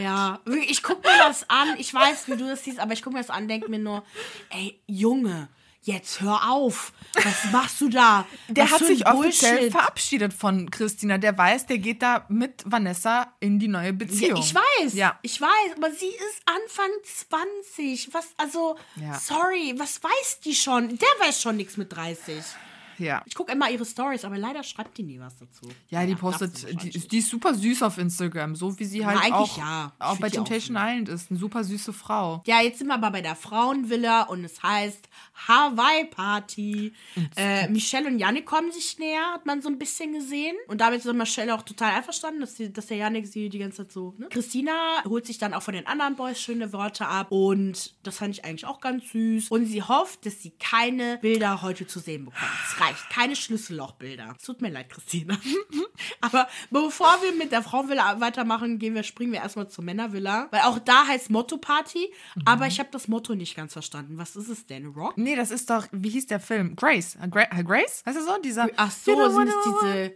Ja, 0.00 0.38
ich 0.68 0.82
gucke 0.82 1.00
mir 1.00 1.18
das 1.18 1.48
an. 1.50 1.68
Ich 1.78 1.92
weiß, 1.92 2.28
wie 2.28 2.36
du 2.36 2.46
das 2.46 2.62
siehst, 2.64 2.78
aber 2.78 2.92
ich 2.92 3.02
gucke 3.02 3.14
mir 3.16 3.22
das 3.22 3.30
an, 3.30 3.48
denke 3.48 3.68
mir 3.70 3.78
nur, 3.78 4.04
ey, 4.50 4.78
Junge, 4.86 5.48
jetzt 5.84 6.20
hör 6.20 6.50
auf. 6.50 6.92
Was 7.14 7.52
machst 7.52 7.80
du 7.80 7.88
da? 7.88 8.26
Der 8.48 8.64
Was 8.64 8.72
hat 8.72 8.86
sich 8.86 9.06
offiziell 9.06 9.54
Bullshit. 9.56 9.72
verabschiedet 9.72 10.32
von 10.34 10.70
Christina. 10.70 11.16
Der 11.18 11.36
weiß, 11.38 11.66
der 11.66 11.78
geht 11.78 12.02
da 12.02 12.24
mit 12.28 12.62
Vanessa 12.66 13.32
in 13.40 13.58
die 13.58 13.68
neue 13.68 13.86
Ja, 13.86 13.92
Beziehung. 13.92 14.40
ich 14.40 14.54
weiß, 14.54 14.94
Ja. 14.94 15.18
ich 15.22 15.40
weiß, 15.40 15.76
aber 15.76 15.90
sie 15.92 16.06
ist 16.08 16.42
Anfang 16.46 16.90
20. 17.04 18.12
Was, 18.12 18.26
also, 18.36 18.76
Ja. 18.96 19.14
sorry, 19.18 19.74
was 19.76 20.02
weiß 20.02 20.40
die 20.44 20.54
schon? 20.54 20.88
Der 20.98 21.08
weiß 21.26 21.40
schon 21.40 21.56
nichts 21.56 21.76
mit 21.76 21.94
30. 21.94 22.42
Ja. 22.98 23.22
Ich 23.26 23.34
gucke 23.34 23.52
immer 23.52 23.70
ihre 23.70 23.84
Stories, 23.84 24.24
aber 24.24 24.38
leider 24.38 24.62
schreibt 24.62 24.96
die 24.98 25.02
nie 25.02 25.18
was 25.20 25.36
dazu. 25.38 25.68
Ja, 25.88 26.04
die 26.04 26.14
darf 26.14 26.38
sie 26.38 26.48
postet, 26.48 26.82
die, 26.82 26.90
die 27.08 27.18
ist 27.18 27.28
super 27.28 27.54
süß 27.54 27.82
auf 27.82 27.98
Instagram, 27.98 28.54
so 28.56 28.78
wie 28.78 28.84
sie 28.84 29.04
halt 29.04 29.18
eigentlich 29.18 29.32
auch, 29.32 29.58
ja. 29.58 29.92
Auch 29.98 30.18
bei 30.18 30.28
die 30.28 30.38
auch 30.38 30.44
Temptation 30.44 30.76
Island 30.76 31.08
ist. 31.08 31.30
Eine 31.30 31.38
super 31.38 31.64
süße 31.64 31.92
Frau. 31.92 32.42
Ja, 32.46 32.60
jetzt 32.60 32.78
sind 32.78 32.88
wir 32.88 32.94
aber 32.94 33.10
bei 33.10 33.20
der 33.20 33.36
Frauenvilla 33.36 34.22
und 34.24 34.44
es 34.44 34.62
heißt 34.62 35.08
Hawaii 35.48 36.04
Party. 36.06 36.92
Äh, 37.36 37.68
Michelle 37.68 38.06
und 38.06 38.18
Yannick 38.18 38.46
kommen 38.46 38.72
sich 38.72 38.98
näher, 38.98 39.32
hat 39.32 39.46
man 39.46 39.62
so 39.62 39.68
ein 39.68 39.78
bisschen 39.78 40.12
gesehen. 40.12 40.56
Und 40.68 40.80
damit 40.80 41.04
ist 41.04 41.12
Michelle 41.12 41.54
auch 41.54 41.62
total 41.62 41.94
einverstanden, 41.94 42.40
dass, 42.40 42.56
sie, 42.56 42.72
dass 42.72 42.86
der 42.86 42.98
Yannick 42.98 43.26
sie 43.26 43.48
die 43.48 43.58
ganze 43.58 43.78
Zeit 43.78 43.92
so. 43.92 44.14
Ne? 44.18 44.28
Christina 44.30 44.72
holt 45.04 45.26
sich 45.26 45.38
dann 45.38 45.54
auch 45.54 45.62
von 45.62 45.74
den 45.74 45.86
anderen 45.86 46.16
Boys 46.16 46.40
schöne 46.40 46.72
Worte 46.72 47.06
ab 47.06 47.28
und 47.30 47.94
das 48.02 48.18
fand 48.18 48.34
ich 48.34 48.44
eigentlich 48.44 48.66
auch 48.66 48.80
ganz 48.80 49.10
süß. 49.10 49.48
Und 49.50 49.66
sie 49.66 49.82
hofft, 49.82 50.26
dass 50.26 50.42
sie 50.42 50.50
keine 50.50 51.18
Bilder 51.18 51.62
heute 51.62 51.86
zu 51.86 51.98
sehen 51.98 52.26
bekommt. 52.26 52.44
Es 52.66 52.80
reicht. 52.84 53.10
Keine 53.10 53.36
Schlüssellochbilder. 53.36 54.34
Es 54.38 54.44
tut 54.44 54.60
mir 54.60 54.70
leid, 54.70 54.90
Christina. 54.90 55.36
aber 56.20 56.48
bevor 56.70 57.18
wir 57.22 57.32
mit 57.32 57.52
der 57.52 57.62
Frauenvilla 57.62 58.20
weitermachen, 58.20 58.78
gehen 58.78 58.94
wir, 58.94 59.02
springen 59.02 59.32
wir 59.32 59.40
erstmal 59.40 59.68
zur 59.68 59.84
Männervilla. 59.84 60.48
Weil 60.50 60.62
auch 60.62 60.78
da 60.78 61.06
heißt 61.06 61.30
Motto 61.30 61.58
Party, 61.58 62.12
aber 62.44 62.66
ich 62.66 62.78
habe 62.78 62.88
das 62.92 63.08
Motto 63.08 63.34
nicht 63.34 63.56
ganz 63.56 63.72
verstanden. 63.72 64.18
Was 64.18 64.36
ist 64.36 64.48
es 64.48 64.66
denn? 64.66 64.86
Rock? 64.86 65.16
Nee, 65.16 65.36
das 65.36 65.50
ist 65.50 65.70
doch, 65.70 65.86
wie 65.92 66.10
hieß 66.10 66.26
der 66.26 66.40
Film? 66.40 66.76
Grace. 66.76 67.16
Gra 67.30 67.44
Grace? 67.62 68.02
Heißt 68.06 68.16
das 68.16 68.26
so? 68.26 68.38
Dieser. 68.42 68.68
Ach 68.76 68.90
so, 68.90 69.30
sind 69.30 69.48
es 69.48 69.54
diese 69.64 70.14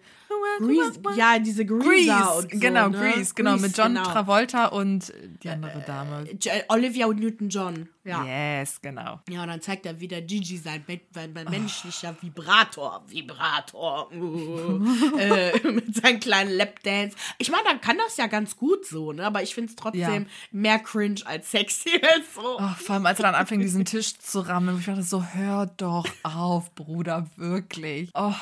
Grease, 0.60 1.00
ja, 1.16 1.38
diese 1.38 1.64
Grease. 1.64 2.42
so, 2.42 2.46
genau, 2.58 2.88
ne? 2.88 2.98
Grease, 2.98 3.32
genau, 3.34 3.56
mit 3.56 3.76
John 3.76 3.94
genau. 3.94 4.04
Travolta 4.10 4.66
und 4.66 5.10
äh, 5.10 5.28
die 5.42 5.48
andere 5.48 5.80
Dame. 5.86 6.24
J- 6.32 6.64
Olivia 6.68 7.06
und 7.06 7.20
Newton-John. 7.20 7.88
Ja. 8.04 8.24
Yes, 8.24 8.80
genau. 8.80 9.20
Ja, 9.28 9.42
und 9.42 9.48
dann 9.48 9.60
zeigt 9.60 9.84
er 9.86 10.00
wieder 10.00 10.20
Gigi 10.22 10.56
sein, 10.56 10.82
sein 11.12 11.32
menschlicher 11.50 12.16
Vibrator. 12.20 13.02
Vibrator. 13.06 14.10
Uh, 14.12 14.80
äh, 15.18 15.70
mit 15.70 15.94
seinen 15.94 16.18
kleinen 16.18 16.50
Lapdance. 16.52 17.16
Ich 17.38 17.50
meine, 17.50 17.64
dann 17.64 17.80
kann 17.80 17.98
das 17.98 18.16
ja 18.16 18.26
ganz 18.26 18.56
gut 18.56 18.86
so, 18.86 19.12
ne? 19.12 19.26
Aber 19.26 19.42
ich 19.42 19.54
finde 19.54 19.70
es 19.70 19.76
trotzdem 19.76 20.00
Ja. 20.22 20.28
mehr 20.52 20.78
cringe 20.78 21.20
als 21.26 21.50
sexy. 21.50 21.90
Als 22.02 22.34
so. 22.34 22.58
Oh, 22.58 22.68
vor 22.78 22.94
allem, 22.94 23.06
als 23.06 23.18
er 23.18 23.24
dann 23.24 23.34
anfing, 23.34 23.60
diesen 23.60 23.84
Tisch 23.84 24.18
zu 24.18 24.40
rammen, 24.40 24.74
wo 24.74 24.78
ich 24.78 24.86
dachte 24.86 25.02
so, 25.02 25.22
hör 25.22 25.66
doch 25.76 26.06
auf, 26.22 26.74
Bruder, 26.74 27.26
wirklich. 27.36 28.10
Oh, 28.14 28.32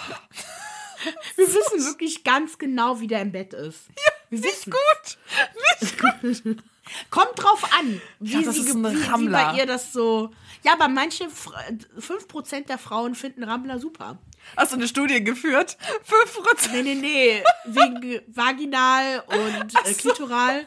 Wir 1.37 1.47
wissen 1.47 1.85
wirklich 1.87 2.25
ganz 2.25 2.59
genau, 2.59 3.01
wie 3.01 3.07
der 3.07 3.23
im 3.23 3.33
Bett 3.33 3.53
ist. 3.55 3.88
Ja, 3.90 4.12
wir 4.31 4.42
wissen. 4.45 4.73
gut. 4.73 6.57
Kommt 7.11 7.33
drauf 7.37 7.64
an, 7.79 8.01
wie, 8.21 8.42
Ja, 8.45 8.53
sie, 8.53 8.64
wie, 8.64 8.75
wie 8.85 9.29
bei 9.29 9.55
ihr 9.57 9.66
das 9.66 9.92
so. 9.92 10.31
Ja, 10.62 10.75
aber 10.75 10.87
manche, 10.88 11.25
Fr- 11.25 11.81
5% 11.99 12.66
der 12.66 12.79
Frauen 12.79 13.14
finden 13.16 13.42
Rammler 13.42 13.81
super. 13.81 14.19
Hast 14.57 14.71
du 14.73 14.77
eine 14.77 14.87
Studie 14.87 15.23
geführt? 15.25 15.77
5%. 16.09 16.71
Nee, 16.73 16.83
nee, 16.83 16.95
nee. 16.95 17.42
Wegen 17.64 18.21
vaginal 18.29 19.25
und 19.27 19.75
äh, 19.85 19.95
klitoral. 19.95 20.64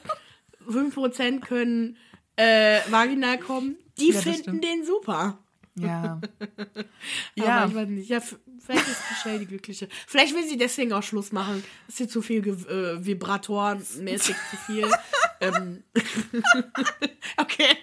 5% 0.67 1.39
können 1.39 1.97
äh, 2.35 2.79
vaginal 2.89 3.37
kommen. 3.39 3.77
Die 3.97 4.11
Ja, 4.11 4.19
finden 4.19 4.41
stimmt. 4.41 4.63
den 4.65 4.85
super. 4.85 5.37
Ja. 5.75 6.19
Aber 6.39 6.83
Ja. 7.35 7.65
ich 7.65 7.75
weiß 7.75 7.87
nicht. 7.87 8.09
Ja, 8.09 8.19
vielleicht 8.65 8.87
ist 8.87 9.01
Michelle 9.09 9.39
die 9.39 9.45
Glückliche. 9.45 9.87
Vielleicht 10.07 10.35
will 10.35 10.47
sie 10.47 10.57
deswegen 10.57 10.93
auch 10.93 11.03
Schluss 11.03 11.31
machen. 11.31 11.63
Ist 11.87 11.97
hier 11.97 12.07
zu 12.07 12.21
viel 12.21 12.47
äh, 12.47 13.05
Vibratoren-mäßig 13.05 14.35
zu 14.49 14.57
viel. 14.65 14.91
ähm. 15.41 15.83
okay. 17.37 17.77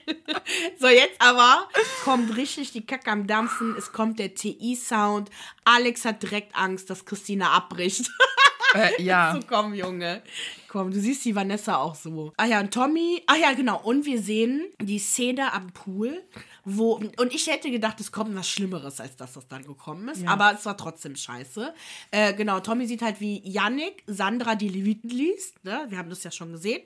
So, 0.79 0.89
jetzt 0.89 1.21
aber 1.21 1.69
kommt 2.05 2.37
richtig 2.37 2.73
die 2.73 2.87
Kacke 2.87 3.11
am 3.11 3.27
Dampfen. 3.27 3.75
Es 3.77 3.93
kommt 3.93 4.19
der 4.19 4.35
TI-Sound. 4.35 5.31
Alex 5.65 6.05
hat 6.05 6.23
direkt 6.23 6.55
Angst, 6.55 6.91
dass 6.91 7.05
Christina 7.05 7.53
abbricht. 7.53 8.11
Äh, 8.75 9.03
ja. 9.03 9.35
So, 9.37 9.41
komm, 9.47 9.75
Junge. 9.75 10.23
Komm, 10.77 10.91
du 10.91 11.01
siehst 11.01 11.25
die 11.25 11.35
Vanessa 11.35 11.79
auch 11.79 11.95
so. 11.95 12.35
Ah 12.37 12.45
ja, 12.45 12.61
und 12.61 12.71
Tommy. 12.71 13.23
Ah 13.27 13.37
ja, 13.37 13.55
genau. 13.55 13.81
Und 13.83 14.05
wir 14.05 14.21
sehen 14.21 14.67
die 14.79 14.99
Szene 14.99 15.55
am 15.55 15.69
Pool, 15.73 16.23
wo. 16.67 16.97
Und 16.97 17.35
ich 17.35 17.47
hätte 17.47 17.71
gedacht, 17.71 17.99
es 17.99 18.13
kommt 18.13 18.37
was 18.37 18.47
Schlimmeres, 18.47 19.01
als 19.01 19.17
dass 19.17 19.33
das 19.33 19.47
dann 19.49 19.65
gekommen 19.65 20.07
ist. 20.09 20.21
Ja. 20.21 20.29
Aber 20.29 20.53
es 20.53 20.67
war 20.67 20.77
trotzdem 20.77 21.17
scheiße. 21.17 21.73
Äh, 22.11 22.35
genau, 22.35 22.61
Tommy 22.61 22.87
sieht 22.87 23.01
halt, 23.01 23.23
wie 23.23 23.41
Yannick 23.43 24.03
Sandra 24.07 24.55
die 24.55 24.69
Leviten 24.69 25.09
liest. 25.09 25.65
Ne? 25.65 25.87
Wir 25.89 25.97
haben 25.97 26.11
das 26.11 26.23
ja 26.25 26.31
schon 26.31 26.53
gesehen. 26.53 26.83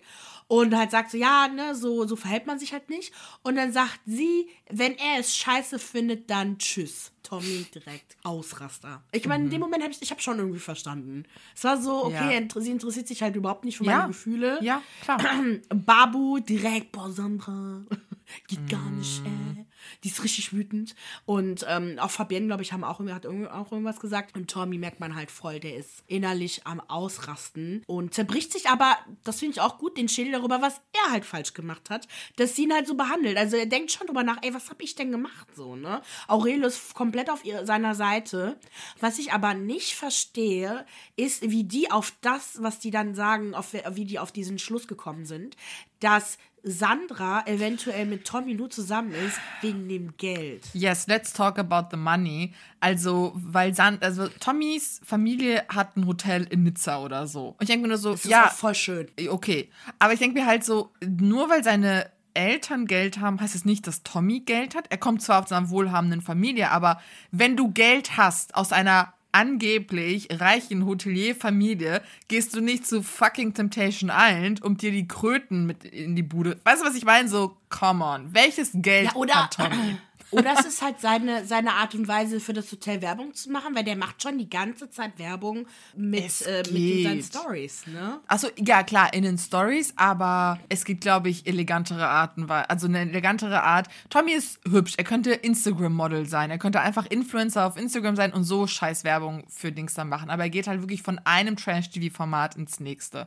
Und 0.47 0.77
halt 0.77 0.91
sagt 0.91 1.13
so, 1.13 1.17
ja, 1.17 1.47
ne, 1.47 1.77
so, 1.77 2.07
so 2.09 2.17
verhält 2.17 2.47
man 2.47 2.59
sich 2.59 2.73
halt 2.73 2.91
nicht. 2.91 3.13
Und 3.43 3.55
dann 3.55 3.73
sagt 3.73 4.01
sie, 4.05 4.49
wenn 4.69 4.97
er 4.99 5.21
es 5.21 5.37
scheiße 5.37 5.79
findet, 5.79 6.29
dann 6.29 6.59
tschüss. 6.59 7.13
Tommy 7.23 7.67
direkt 7.73 8.17
Ausraster. 8.25 9.05
Ich 9.13 9.29
meine, 9.29 9.45
in 9.45 9.51
dem 9.51 9.61
Moment 9.61 9.85
habe 9.85 9.93
ich, 9.93 10.03
ich 10.03 10.11
habe 10.11 10.21
schon 10.21 10.39
irgendwie 10.39 10.59
verstanden. 10.59 11.25
Es 11.55 11.63
war 11.63 11.81
so, 11.81 12.07
okay, 12.07 12.43
Ja. 12.53 12.61
sie 12.61 12.71
interessiert 12.73 13.07
sich 13.07 13.23
halt 13.23 13.37
überhaupt 13.37 13.65
nicht 13.65 13.80
für 13.81 13.87
Ja. 13.87 13.99
meine 13.99 14.09
Gefühle. 14.09 14.59
Ja, 14.63 14.83
klar. 15.03 15.19
Babu 15.75 16.39
direkt, 16.41 16.93
boah, 16.93 17.11
Sandra, 17.11 17.83
geht 18.49 18.69
gar 18.69 18.89
Mm. 18.91 18.99
nicht, 18.99 19.23
äh. 19.27 19.65
Die 20.05 20.09
ist 20.09 20.23
richtig 20.23 20.53
wütend. 20.53 20.95
Und 21.27 21.65
ähm, 21.69 21.99
auch 21.99 22.11
Fabienne, 22.11 22.47
glaube 22.47 22.63
ich, 22.63 22.73
haben 22.73 22.85
auch, 22.85 23.01
hat 23.01 23.27
auch 23.27 23.73
irgendwas 23.73 24.01
gesagt. 24.01 24.37
Und 24.37 24.51
Tommy 24.51 24.79
merkt 24.79 25.01
man 25.01 25.15
halt 25.15 25.31
voll, 25.31 25.61
der 25.61 25.77
ist 25.77 26.03
innerlich 26.07 26.67
am 26.67 26.81
Ausrasten 26.81 27.83
und 27.87 28.15
zerbricht 28.15 28.53
sich 28.53 28.69
aber, 28.69 28.97
das 29.25 29.41
finde 29.41 29.55
ich 29.55 29.61
auch 29.61 29.79
gut, 29.79 29.97
den 29.97 30.09
Schädel 30.09 30.33
darüber, 30.33 30.63
was 30.63 30.81
er 30.93 31.13
halt 31.13 31.25
falsch 31.25 31.55
gemacht 31.55 31.91
hat, 31.91 32.09
dass 32.37 32.57
sie 32.57 32.65
ihn 32.65 32.73
halt 32.73 32.87
so 32.87 32.95
behandelt. 32.95 33.37
Also 33.37 33.57
er 33.57 33.67
denkt 33.67 33.93
schon 33.93 34.07
drüber 34.07 34.23
nach, 34.23 34.39
ey, 34.43 34.55
was 34.55 34.71
habe 34.71 34.83
ich 34.83 34.95
denn 34.95 35.11
gemacht 35.11 35.49
so, 35.55 35.77
ne? 35.77 36.03
Aurelius 36.29 36.95
komplett 36.95 37.31
auf 37.31 37.45
ihr, 37.45 37.67
seiner 37.67 37.95
Seite. 37.95 38.59
Was 39.01 39.19
ich 39.19 39.33
aber 39.33 39.55
nicht 39.55 39.95
verstehe, 39.95 40.87
ist, 41.17 41.51
wie 41.51 41.65
die 41.65 41.91
auf 41.91 42.13
das, 42.21 42.63
was 42.63 42.79
die 42.79 42.91
dann 42.91 43.15
sagen, 43.15 43.55
auf, 43.55 43.73
wie 43.73 44.05
die 44.05 44.19
auf 44.19 44.33
diesen 44.33 44.59
Schluss 44.59 44.89
gekommen 44.89 45.27
sind, 45.27 45.57
dass 46.01 46.39
Sandra 46.63 47.47
eventuell 47.47 48.07
mit 48.07 48.27
Tommy 48.27 48.55
nur 48.55 48.69
zusammen 48.71 49.13
ist, 49.13 49.39
wegen 49.63 49.70
dem 49.73 50.17
Geld. 50.17 50.65
Yes, 50.73 51.07
let's 51.07 51.33
talk 51.33 51.59
about 51.59 51.89
the 51.91 51.97
money. 51.97 52.53
Also, 52.81 53.33
weil 53.35 53.75
San 53.75 53.99
also 54.01 54.29
Tommys 54.41 55.01
Familie 55.05 55.65
hat 55.69 55.97
ein 55.97 56.07
Hotel 56.07 56.47
in 56.51 56.63
Nizza 56.63 57.01
oder 57.01 57.27
so. 57.27 57.49
Und 57.49 57.63
ich 57.63 57.69
denke 57.69 57.83
mir 57.83 57.89
nur 57.89 57.99
so, 57.99 58.13
Das 58.13 58.25
ist 58.25 58.31
ja, 58.31 58.47
auch 58.47 58.53
voll 58.53 58.75
schön. 58.75 59.09
okay. 59.29 59.71
Aber 59.99 60.13
ich 60.13 60.19
denke 60.19 60.41
mir 60.41 60.47
halt 60.47 60.65
so, 60.65 60.93
nur 61.05 61.51
weil 61.51 61.63
seine 61.65 62.11
Eltern 62.35 62.87
Geld 62.87 63.19
haben, 63.19 63.41
heißt 63.41 63.55
es 63.55 63.65
nicht, 63.65 63.87
dass 63.87 64.03
Tommy 64.03 64.41
Geld 64.41 64.75
hat. 64.75 64.87
Er 64.91 64.99
kommt 64.99 65.23
zwar 65.23 65.43
aus 65.43 65.53
einer 65.53 65.69
wohlhabenden 65.71 66.23
Familie, 66.23 66.71
aber 66.71 67.01
wenn 67.33 67.57
du 67.57 67.71
Geld 67.73 68.17
hast 68.17 68.55
aus 68.55 68.73
einer 68.73 69.13
angeblich 69.33 70.29
reichen 70.31 70.87
Hotelierfamilie, 70.87 72.03
gehst 72.29 72.55
du 72.55 72.61
nicht 72.61 72.87
zu 72.87 73.03
fucking 73.03 73.55
Temptation 73.55 74.11
Island, 74.13 74.63
um 74.63 74.77
dir 74.77 74.91
die 74.91 75.09
Kröten 75.09 75.67
mit 75.67 75.85
in 75.85 76.17
die 76.17 76.23
Bude. 76.23 76.59
Weißt 76.65 76.83
du, 76.83 76.87
was 76.87 76.95
ich 76.97 77.05
meine? 77.05 77.29
So, 77.29 77.57
come 77.69 78.05
on. 78.05 78.35
Welches 78.35 78.71
Geld 78.75 79.07
Ja, 79.07 79.15
oder, 79.15 79.35
hat 79.45 79.55
Tommy? 79.55 79.97
Oder 80.31 80.55
es 80.59 80.67
ist 80.67 80.83
halt 80.83 81.01
seine, 81.01 81.45
seine 81.45 81.73
Art 81.75 81.95
und 81.95 82.07
Weise 82.09 82.41
für 82.41 82.53
das 82.53 82.71
Hotel 82.73 83.03
Werbung 83.03 83.35
zu 83.35 83.51
machen, 83.51 83.75
weil 83.75 83.85
der 83.85 83.97
macht 83.97 84.23
schon 84.23 84.39
die 84.39 84.49
ganze 84.49 84.91
Zeit 84.91 85.19
Werbung 85.19 85.67
mit, 85.97 86.43
äh, 86.47 86.63
mit 86.71 87.03
seinen. 87.05 87.23
Stories, 87.23 87.87
ne? 87.87 88.21
Achso, 88.29 88.49
ja 88.59 88.83
klar, 88.83 89.13
in 89.13 89.23
den 89.23 89.39
Stories, 89.39 89.93
aber 89.97 90.59
es 90.69 90.85
gibt, 90.85 91.01
glaube 91.03 91.29
ich, 91.29 91.47
elegantere 91.47 92.07
Arten, 92.09 92.49
weil- 92.49 92.65
also 92.65 92.87
eine 92.87 93.01
elegantere 93.01 93.63
Art. 93.63 93.89
Tommy 94.09 94.33
ist 94.33 94.61
hübsch, 94.69 94.95
er 94.97 95.05
könnte 95.05 95.33
Instagram-Model 95.33 96.27
sein, 96.29 96.51
er 96.51 96.59
könnte 96.59 96.81
einfach 96.81 97.07
Influencer 97.07 97.67
auf 97.67 97.77
Instagram 97.77 98.17
sein 98.17 98.33
und 98.33 98.45
so 98.45 98.67
scheiß 98.67 99.05
Werbung 99.05 99.45
für 99.49 99.73
Dings 99.73 99.95
dann 99.95 100.09
machen. 100.09 100.31
Aber 100.31 100.45
er 100.45 100.51
geht 100.51 100.67
halt 100.67 100.81
wirklich 100.81 101.03
von 101.03 101.19
einem 101.25 101.57
Trash-TV-Format 101.57 102.57
ins 102.57 102.81
nächste. 102.81 103.27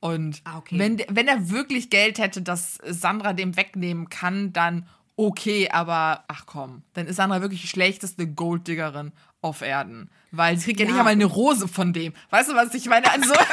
Und 0.00 0.42
Ah, 0.44 0.58
okay. 0.58 0.78
wenn, 0.78 0.98
wenn 1.08 1.26
er 1.26 1.50
wirklich 1.50 1.88
Geld 1.90 2.18
hätte, 2.18 2.42
das 2.42 2.78
Sandra 2.84 3.32
dem 3.32 3.56
wegnehmen 3.56 4.10
kann, 4.10 4.52
dann 4.52 4.86
okay, 5.16 5.68
aber 5.70 6.24
ach 6.28 6.44
komm, 6.46 6.82
dann 6.94 7.06
ist 7.06 7.16
Sandra 7.16 7.40
wirklich 7.40 7.62
die 7.62 7.68
schlechteste 7.68 8.26
Golddiggerin 8.26 9.12
auf 9.42 9.62
Erden. 9.62 10.10
Weil 10.30 10.56
sie 10.58 10.66
kriegt 10.66 10.80
ja, 10.80 10.86
nicht 10.86 10.94
Ja. 10.94 11.00
einmal 11.00 11.12
eine 11.12 11.24
Rose 11.24 11.68
von 11.68 11.92
dem. 11.92 12.12
Weißt 12.30 12.50
du, 12.50 12.54
was 12.54 12.74
ich 12.74 12.86
meine? 12.86 13.10
Also. 13.10 13.32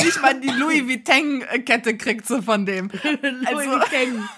Nicht 0.00 0.22
mal 0.22 0.38
die 0.38 0.48
Louis 0.50 0.86
Vuitton-Kette 0.86 1.96
kriegt 1.96 2.24
sie 2.26 2.40
von 2.40 2.64
dem. 2.64 2.88
Louis 3.22 3.46
Also, 3.46 3.70
Vuitton. 3.70 4.28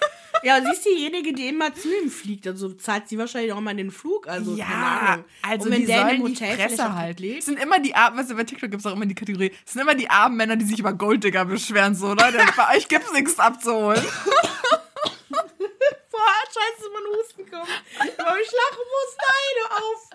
Ja, 0.43 0.59
sie 0.59 0.71
ist 0.71 0.83
diejenige, 0.85 1.33
die 1.33 1.47
immer 1.49 1.71
zu 1.75 1.87
ihm 2.01 2.09
fliegt. 2.09 2.47
Also 2.47 2.71
zahlt 2.73 3.07
sie 3.07 3.17
wahrscheinlich 3.19 3.53
auch 3.53 3.61
mal 3.61 3.75
den 3.75 3.91
Flug. 3.91 4.27
Also, 4.27 4.51
keine 4.55 4.59
ja, 4.59 4.99
Ahnung. 5.13 5.25
also 5.43 5.65
Und 5.65 5.71
wenn 5.71 5.85
der 5.85 6.09
in 6.09 6.25
die 6.25 6.31
Hotel 6.33 6.79
auch 6.79 6.93
halten. 6.95 7.21
lebt- 7.21 7.39
Es 7.39 7.45
sind 7.45 7.59
immer 7.59 7.77
die 7.79 7.93
armen, 7.93 8.17
weißt 8.17 8.31
du, 8.31 8.35
bei 8.35 8.43
TikTok 8.43 8.71
gibt 8.71 8.79
es 8.83 8.87
auch 8.91 8.95
immer 8.95 9.05
die 9.05 9.13
Kategorie, 9.13 9.51
es 9.63 9.73
sind 9.73 9.81
immer 9.83 9.93
die 9.93 10.09
armen 10.09 10.35
Männer, 10.37 10.55
die 10.55 10.65
sich 10.65 10.79
über 10.79 10.93
Golddigger 10.93 11.45
beschweren, 11.45 11.93
so, 11.93 12.07
Leute, 12.15 12.39
bei 12.57 12.75
euch 12.75 12.87
gibt's 12.87 13.13
nichts 13.13 13.37
abzuholen. 13.39 14.01
Scheiße, 16.61 16.89
mein 16.93 17.17
Husten 17.17 17.49
kommt. 17.49 18.19
Aber 18.19 18.37
ich 18.39 18.51
lachen 18.51 18.85
muss. 18.91 19.17
Nein, 19.17 19.81
auf. 19.81 20.09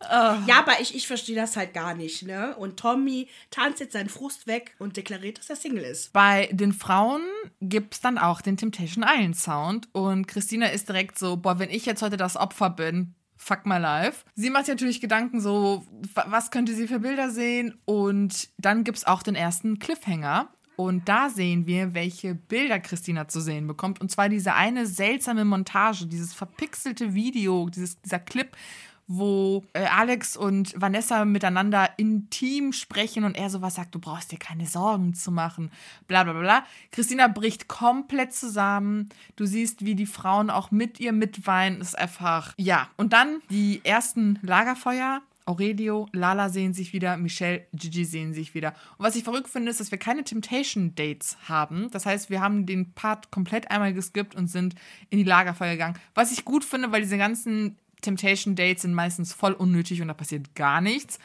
Ah. 0.00 0.42
Ja, 0.46 0.58
aber 0.60 0.80
ich, 0.80 0.94
ich 0.94 1.06
verstehe 1.06 1.36
das 1.36 1.56
halt 1.56 1.74
gar 1.74 1.94
nicht, 1.94 2.22
ne? 2.22 2.54
Und 2.56 2.78
Tommy 2.78 3.28
tanzt 3.50 3.80
jetzt 3.80 3.92
seinen 3.92 4.08
Frust 4.08 4.46
weg 4.46 4.74
und 4.78 4.96
deklariert, 4.96 5.38
dass 5.38 5.50
er 5.50 5.56
Single 5.56 5.84
ist. 5.84 6.12
Bei 6.12 6.48
den 6.52 6.72
Frauen 6.72 7.22
gibt's 7.60 8.00
dann 8.00 8.18
auch 8.18 8.40
den 8.40 8.56
Temptation 8.56 9.04
Island 9.06 9.36
Sound 9.36 9.88
und 9.92 10.26
Christina 10.28 10.66
ist 10.66 10.88
direkt 10.88 11.18
so, 11.18 11.36
boah, 11.36 11.58
wenn 11.58 11.70
ich 11.70 11.86
jetzt 11.86 12.02
heute 12.02 12.16
das 12.16 12.36
Opfer 12.36 12.70
bin, 12.70 13.14
fuck 13.36 13.66
my 13.66 13.78
life. 13.78 14.24
Sie 14.34 14.50
macht 14.50 14.66
sich 14.66 14.74
natürlich 14.74 15.00
Gedanken 15.00 15.40
so, 15.40 15.86
wa- 16.14 16.26
was 16.28 16.50
könnte 16.50 16.74
sie 16.74 16.88
für 16.88 16.98
Bilder 17.00 17.30
sehen 17.30 17.78
und 17.84 18.48
dann 18.58 18.84
gibt's 18.84 19.04
auch 19.06 19.22
den 19.22 19.34
ersten 19.34 19.78
Cliffhanger. 19.78 20.52
Und 20.78 21.08
da 21.08 21.28
sehen 21.28 21.66
wir, 21.66 21.92
welche 21.92 22.36
Bilder 22.36 22.78
Christina 22.78 23.26
zu 23.26 23.40
sehen 23.40 23.66
bekommt. 23.66 24.00
Und 24.00 24.12
zwar 24.12 24.28
diese 24.28 24.54
eine 24.54 24.86
seltsame 24.86 25.44
Montage, 25.44 26.06
dieses 26.06 26.34
verpixelte 26.34 27.14
Video, 27.14 27.68
dieses, 27.68 28.00
dieser 28.00 28.20
Clip, 28.20 28.56
wo 29.08 29.64
äh, 29.72 29.86
Alex 29.86 30.36
und 30.36 30.80
Vanessa 30.80 31.24
miteinander 31.24 31.90
intim 31.96 32.72
sprechen 32.72 33.24
und 33.24 33.36
er 33.36 33.50
sowas 33.50 33.74
sagt, 33.74 33.92
du 33.96 33.98
brauchst 33.98 34.30
dir 34.30 34.38
keine 34.38 34.66
Sorgen 34.66 35.14
zu 35.14 35.32
machen, 35.32 35.72
bla 36.06 36.22
bla 36.22 36.34
bla. 36.34 36.64
Christina 36.92 37.26
bricht 37.26 37.66
komplett 37.66 38.32
zusammen. 38.32 39.08
Du 39.34 39.46
siehst, 39.46 39.84
wie 39.84 39.96
die 39.96 40.06
Frauen 40.06 40.48
auch 40.48 40.70
mit 40.70 41.00
ihr 41.00 41.12
mitweinen. 41.12 41.80
Das 41.80 41.88
ist 41.88 41.98
einfach, 41.98 42.54
ja. 42.56 42.88
Und 42.96 43.12
dann 43.14 43.40
die 43.50 43.80
ersten 43.82 44.38
Lagerfeuer. 44.42 45.22
Aurelio, 45.48 46.08
Lala 46.12 46.50
sehen 46.50 46.74
sich 46.74 46.92
wieder, 46.92 47.16
Michelle, 47.16 47.66
Gigi 47.72 48.04
sehen 48.04 48.34
sich 48.34 48.54
wieder. 48.54 48.74
Und 48.98 49.06
was 49.06 49.16
ich 49.16 49.24
verrückt 49.24 49.48
finde, 49.48 49.70
ist, 49.70 49.80
dass 49.80 49.90
wir 49.90 49.98
keine 49.98 50.22
Temptation-Dates 50.22 51.38
haben. 51.48 51.90
Das 51.90 52.04
heißt, 52.04 52.28
wir 52.28 52.42
haben 52.42 52.66
den 52.66 52.92
Part 52.92 53.30
komplett 53.30 53.70
einmal 53.70 53.94
geskippt 53.94 54.34
und 54.34 54.48
sind 54.48 54.74
in 55.08 55.16
die 55.16 55.24
Lagerfeuer 55.24 55.72
gegangen. 55.72 55.98
Was 56.14 56.32
ich 56.32 56.44
gut 56.44 56.64
finde, 56.64 56.92
weil 56.92 57.00
diese 57.00 57.16
ganzen 57.16 57.78
Temptation-Dates 58.02 58.82
sind 58.82 58.92
meistens 58.92 59.32
voll 59.32 59.52
unnötig 59.52 60.02
und 60.02 60.08
da 60.08 60.14
passiert 60.14 60.54
gar 60.54 60.82
nichts. 60.82 61.18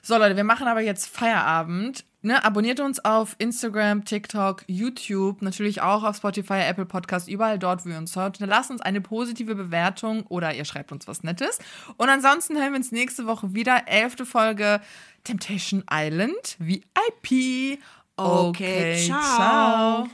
So, 0.00 0.16
Leute, 0.16 0.36
wir 0.36 0.44
machen 0.44 0.68
aber 0.68 0.80
jetzt 0.80 1.06
Feierabend. 1.06 2.04
Ne, 2.24 2.44
abonniert 2.44 2.78
uns 2.78 3.04
auf 3.04 3.34
Instagram, 3.38 4.04
TikTok, 4.04 4.64
YouTube, 4.68 5.42
natürlich 5.42 5.82
auch 5.82 6.04
auf 6.04 6.16
Spotify, 6.16 6.60
Apple 6.60 6.86
Podcast, 6.86 7.28
überall 7.28 7.58
dort, 7.58 7.84
wo 7.84 7.88
ihr 7.88 7.98
uns 7.98 8.14
hört. 8.14 8.38
Lasst 8.38 8.70
uns 8.70 8.80
eine 8.80 9.00
positive 9.00 9.56
Bewertung 9.56 10.24
oder 10.28 10.54
ihr 10.54 10.64
schreibt 10.64 10.92
uns 10.92 11.08
was 11.08 11.24
Nettes. 11.24 11.58
Und 11.96 12.08
ansonsten 12.08 12.56
hören 12.56 12.70
wir 12.70 12.76
uns 12.76 12.92
nächste 12.92 13.26
Woche 13.26 13.54
wieder. 13.54 13.88
Elfte 13.88 14.24
Folge 14.24 14.80
Temptation 15.24 15.82
Island 15.90 16.56
VIP. 16.60 17.80
Okay, 18.16 19.04
ciao. 19.04 20.06
ciao. 20.06 20.12